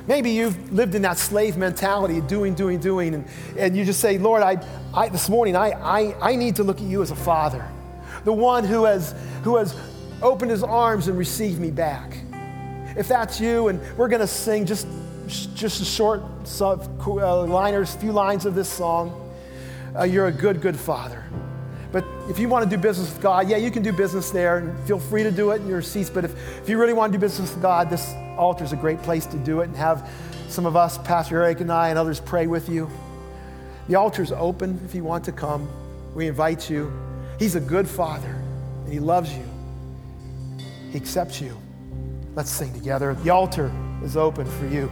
Maybe 0.06 0.30
you've 0.30 0.72
lived 0.72 0.94
in 0.94 1.02
that 1.02 1.18
slave 1.18 1.56
mentality, 1.56 2.20
doing, 2.20 2.54
doing, 2.54 2.78
doing, 2.80 3.14
and, 3.14 3.24
and 3.56 3.76
you 3.76 3.84
just 3.84 4.00
say, 4.00 4.18
Lord, 4.18 4.42
I, 4.42 4.64
I, 4.92 5.08
this 5.08 5.28
morning 5.28 5.56
I, 5.56 5.70
I, 5.70 6.32
I 6.32 6.36
need 6.36 6.56
to 6.56 6.64
look 6.64 6.78
at 6.78 6.86
you 6.86 7.02
as 7.02 7.10
a 7.10 7.16
father, 7.16 7.66
the 8.24 8.32
one 8.32 8.64
who 8.64 8.84
has, 8.84 9.14
who 9.44 9.56
has 9.56 9.76
opened 10.20 10.50
his 10.50 10.62
arms 10.62 11.08
and 11.08 11.16
received 11.16 11.60
me 11.60 11.70
back. 11.70 12.18
If 12.96 13.08
that's 13.08 13.40
you, 13.40 13.68
and 13.68 13.80
we're 13.96 14.08
going 14.08 14.20
to 14.20 14.26
sing 14.26 14.66
just 14.66 14.86
just 15.26 15.80
a 15.80 15.84
short 15.84 16.22
uh, 16.60 17.44
liners, 17.44 17.94
few 17.94 18.12
lines 18.12 18.46
of 18.46 18.54
this 18.54 18.68
song. 18.68 19.18
Uh, 19.96 20.04
you're 20.04 20.26
a 20.26 20.32
good, 20.32 20.60
good 20.60 20.76
father. 20.76 21.24
But 21.92 22.06
if 22.28 22.38
you 22.38 22.48
want 22.48 22.68
to 22.68 22.76
do 22.76 22.80
business 22.80 23.12
with 23.12 23.22
God, 23.22 23.48
yeah, 23.48 23.58
you 23.58 23.70
can 23.70 23.82
do 23.82 23.92
business 23.92 24.30
there 24.30 24.58
and 24.58 24.86
feel 24.86 24.98
free 24.98 25.22
to 25.22 25.30
do 25.30 25.50
it 25.50 25.60
in 25.60 25.68
your 25.68 25.82
seats. 25.82 26.08
But 26.08 26.24
if, 26.24 26.62
if 26.62 26.68
you 26.68 26.78
really 26.78 26.94
want 26.94 27.12
to 27.12 27.18
do 27.18 27.20
business 27.20 27.52
with 27.52 27.62
God, 27.62 27.90
this 27.90 28.14
altar 28.38 28.64
is 28.64 28.72
a 28.72 28.76
great 28.76 29.00
place 29.02 29.26
to 29.26 29.36
do 29.36 29.60
it 29.60 29.64
and 29.64 29.76
have 29.76 30.10
some 30.48 30.64
of 30.64 30.74
us, 30.74 30.96
Pastor 30.98 31.42
Eric 31.42 31.60
and 31.60 31.70
I, 31.70 31.90
and 31.90 31.98
others 31.98 32.18
pray 32.18 32.46
with 32.46 32.68
you. 32.68 32.90
The 33.88 33.96
altar 33.96 34.22
is 34.22 34.32
open 34.32 34.80
if 34.84 34.94
you 34.94 35.04
want 35.04 35.24
to 35.26 35.32
come. 35.32 35.68
We 36.14 36.26
invite 36.26 36.70
you. 36.70 36.92
He's 37.38 37.56
a 37.56 37.60
good 37.60 37.86
father 37.86 38.42
and 38.84 38.92
he 38.92 38.98
loves 38.98 39.32
you, 39.34 39.44
he 40.90 40.96
accepts 40.96 41.40
you. 41.40 41.56
Let's 42.34 42.50
sing 42.50 42.72
together. 42.72 43.14
The 43.14 43.30
altar 43.30 43.70
is 44.02 44.16
open 44.16 44.46
for 44.46 44.66
you. 44.66 44.90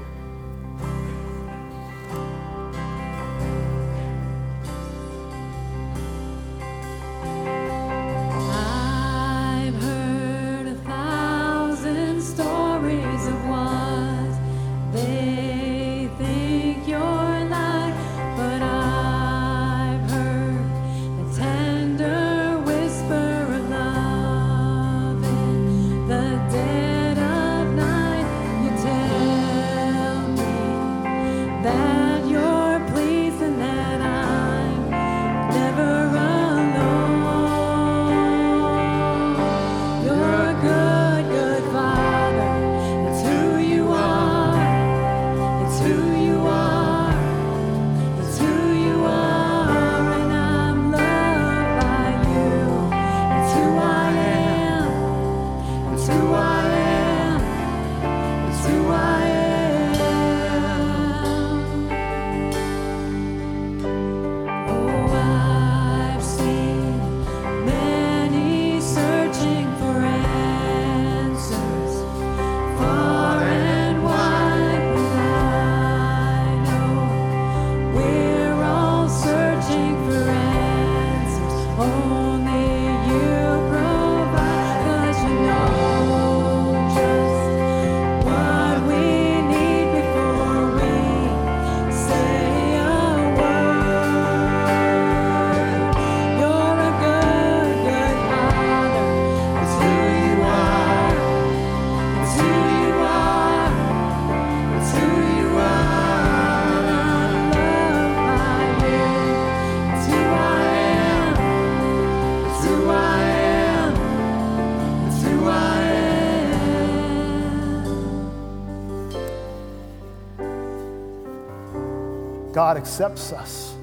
God 122.71 122.77
accepts 122.77 123.33
us. 123.33 123.75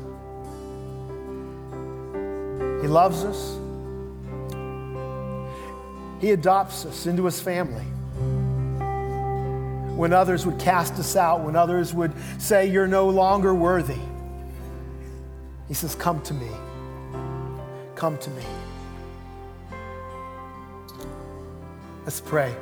He 2.82 2.88
loves 2.88 3.26
us. 3.26 3.58
He 6.22 6.32
adopts 6.32 6.86
us 6.86 7.06
into 7.06 7.26
his 7.26 7.42
family. 7.42 7.84
When 9.94 10.14
others 10.14 10.46
would 10.46 10.58
cast 10.58 10.94
us 10.94 11.18
out, 11.18 11.42
when 11.42 11.58
others 11.58 11.94
would 11.94 12.14
say, 12.38 12.68
You're 12.72 12.88
no 12.88 13.10
longer 13.10 13.54
worthy, 13.54 14.00
he 15.68 15.74
says, 15.74 15.94
Come 15.94 16.22
to 16.22 16.34
me. 16.34 16.50
Come 17.96 18.18
to 18.20 18.30
me. 18.30 18.44
Let's 22.06 22.22
pray. 22.22 22.56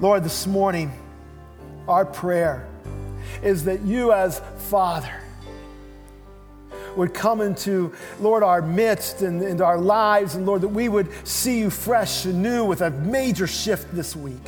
Lord, 0.00 0.22
this 0.22 0.46
morning, 0.46 0.92
our 1.88 2.04
prayer 2.04 2.68
is 3.42 3.64
that 3.64 3.80
you, 3.80 4.12
as 4.12 4.40
Father, 4.68 5.17
would 6.98 7.14
come 7.14 7.40
into, 7.40 7.92
Lord, 8.20 8.42
our 8.42 8.60
midst 8.60 9.22
and 9.22 9.40
into 9.40 9.64
our 9.64 9.78
lives, 9.78 10.34
and 10.34 10.44
Lord, 10.44 10.60
that 10.62 10.68
we 10.68 10.88
would 10.88 11.08
see 11.26 11.60
you 11.60 11.70
fresh 11.70 12.24
and 12.24 12.42
new 12.42 12.64
with 12.64 12.82
a 12.82 12.90
major 12.90 13.46
shift 13.46 13.94
this 13.94 14.14
week. 14.14 14.42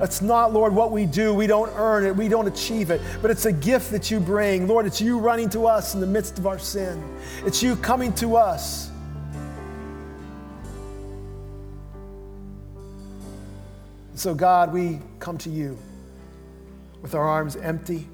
It's 0.00 0.20
not, 0.20 0.52
Lord, 0.52 0.74
what 0.74 0.90
we 0.90 1.06
do. 1.06 1.32
We 1.32 1.46
don't 1.46 1.70
earn 1.76 2.04
it. 2.04 2.16
We 2.16 2.26
don't 2.26 2.48
achieve 2.48 2.90
it. 2.90 3.00
But 3.20 3.30
it's 3.30 3.44
a 3.44 3.52
gift 3.52 3.92
that 3.92 4.10
you 4.10 4.18
bring. 4.18 4.66
Lord, 4.66 4.86
it's 4.86 5.00
you 5.00 5.18
running 5.18 5.48
to 5.50 5.66
us 5.66 5.94
in 5.94 6.00
the 6.00 6.06
midst 6.06 6.38
of 6.38 6.46
our 6.46 6.58
sin. 6.58 7.02
It's 7.44 7.62
you 7.62 7.76
coming 7.76 8.12
to 8.14 8.36
us. 8.36 8.90
So, 14.14 14.34
God, 14.34 14.72
we 14.72 15.00
come 15.20 15.38
to 15.38 15.50
you 15.50 15.78
with 17.02 17.14
our 17.14 17.26
arms 17.26 17.54
empty, 17.56 18.08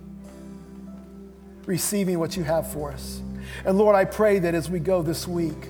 receiving 1.64 2.18
what 2.18 2.36
you 2.36 2.44
have 2.44 2.70
for 2.70 2.92
us. 2.92 3.22
And 3.64 3.78
Lord, 3.78 3.96
I 3.96 4.04
pray 4.04 4.38
that 4.38 4.54
as 4.54 4.70
we 4.70 4.78
go 4.78 5.02
this 5.02 5.26
week, 5.26 5.68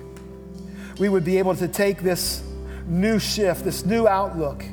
we 0.99 1.09
would 1.09 1.23
be 1.23 1.37
able 1.37 1.55
to 1.55 1.67
take 1.67 2.01
this 2.01 2.43
new 2.85 3.19
shift, 3.19 3.63
this 3.63 3.85
new 3.85 4.07
outlook 4.07 4.63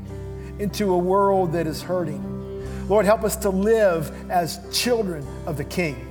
into 0.58 0.92
a 0.92 0.98
world 0.98 1.52
that 1.52 1.66
is 1.66 1.82
hurting. 1.82 2.88
Lord, 2.88 3.04
help 3.04 3.24
us 3.24 3.36
to 3.36 3.50
live 3.50 4.30
as 4.30 4.60
children 4.72 5.26
of 5.46 5.56
the 5.56 5.64
King. 5.64 6.02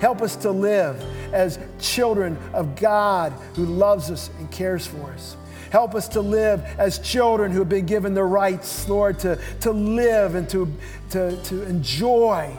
Help 0.00 0.22
us 0.22 0.36
to 0.36 0.50
live 0.50 1.02
as 1.32 1.58
children 1.80 2.38
of 2.52 2.76
God 2.76 3.32
who 3.54 3.64
loves 3.64 4.10
us 4.10 4.30
and 4.38 4.50
cares 4.50 4.86
for 4.86 5.10
us. 5.12 5.36
Help 5.70 5.94
us 5.94 6.08
to 6.08 6.20
live 6.20 6.62
as 6.78 6.98
children 7.00 7.50
who 7.50 7.58
have 7.58 7.68
been 7.68 7.86
given 7.86 8.14
the 8.14 8.24
rights, 8.24 8.88
Lord, 8.88 9.18
to, 9.20 9.38
to 9.60 9.72
live 9.72 10.34
and 10.34 10.48
to, 10.50 10.72
to, 11.10 11.42
to 11.44 11.62
enjoy 11.64 12.54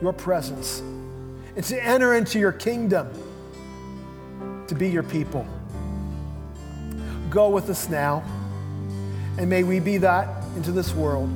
your 0.00 0.12
presence 0.12 0.82
and 1.58 1.66
to 1.66 1.84
enter 1.84 2.14
into 2.14 2.38
your 2.38 2.52
kingdom, 2.52 3.08
to 4.68 4.76
be 4.76 4.88
your 4.88 5.02
people. 5.02 5.44
Go 7.30 7.50
with 7.50 7.68
us 7.68 7.88
now, 7.88 8.22
and 9.38 9.50
may 9.50 9.64
we 9.64 9.80
be 9.80 9.98
that 9.98 10.44
into 10.54 10.70
this 10.70 10.94
world. 10.94 11.28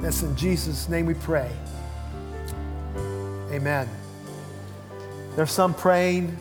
That's 0.00 0.22
in 0.22 0.36
Jesus' 0.36 0.88
name 0.88 1.04
we 1.04 1.14
pray. 1.14 1.50
Amen. 3.50 3.88
There's 5.34 5.50
some 5.50 5.74
praying, 5.74 6.36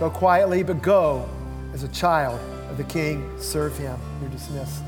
go 0.00 0.10
quietly, 0.10 0.64
but 0.64 0.82
go 0.82 1.28
as 1.72 1.84
a 1.84 1.88
child 1.88 2.40
of 2.68 2.76
the 2.76 2.84
King. 2.84 3.30
Serve 3.38 3.78
him. 3.78 3.96
You're 4.20 4.30
dismissed. 4.30 4.82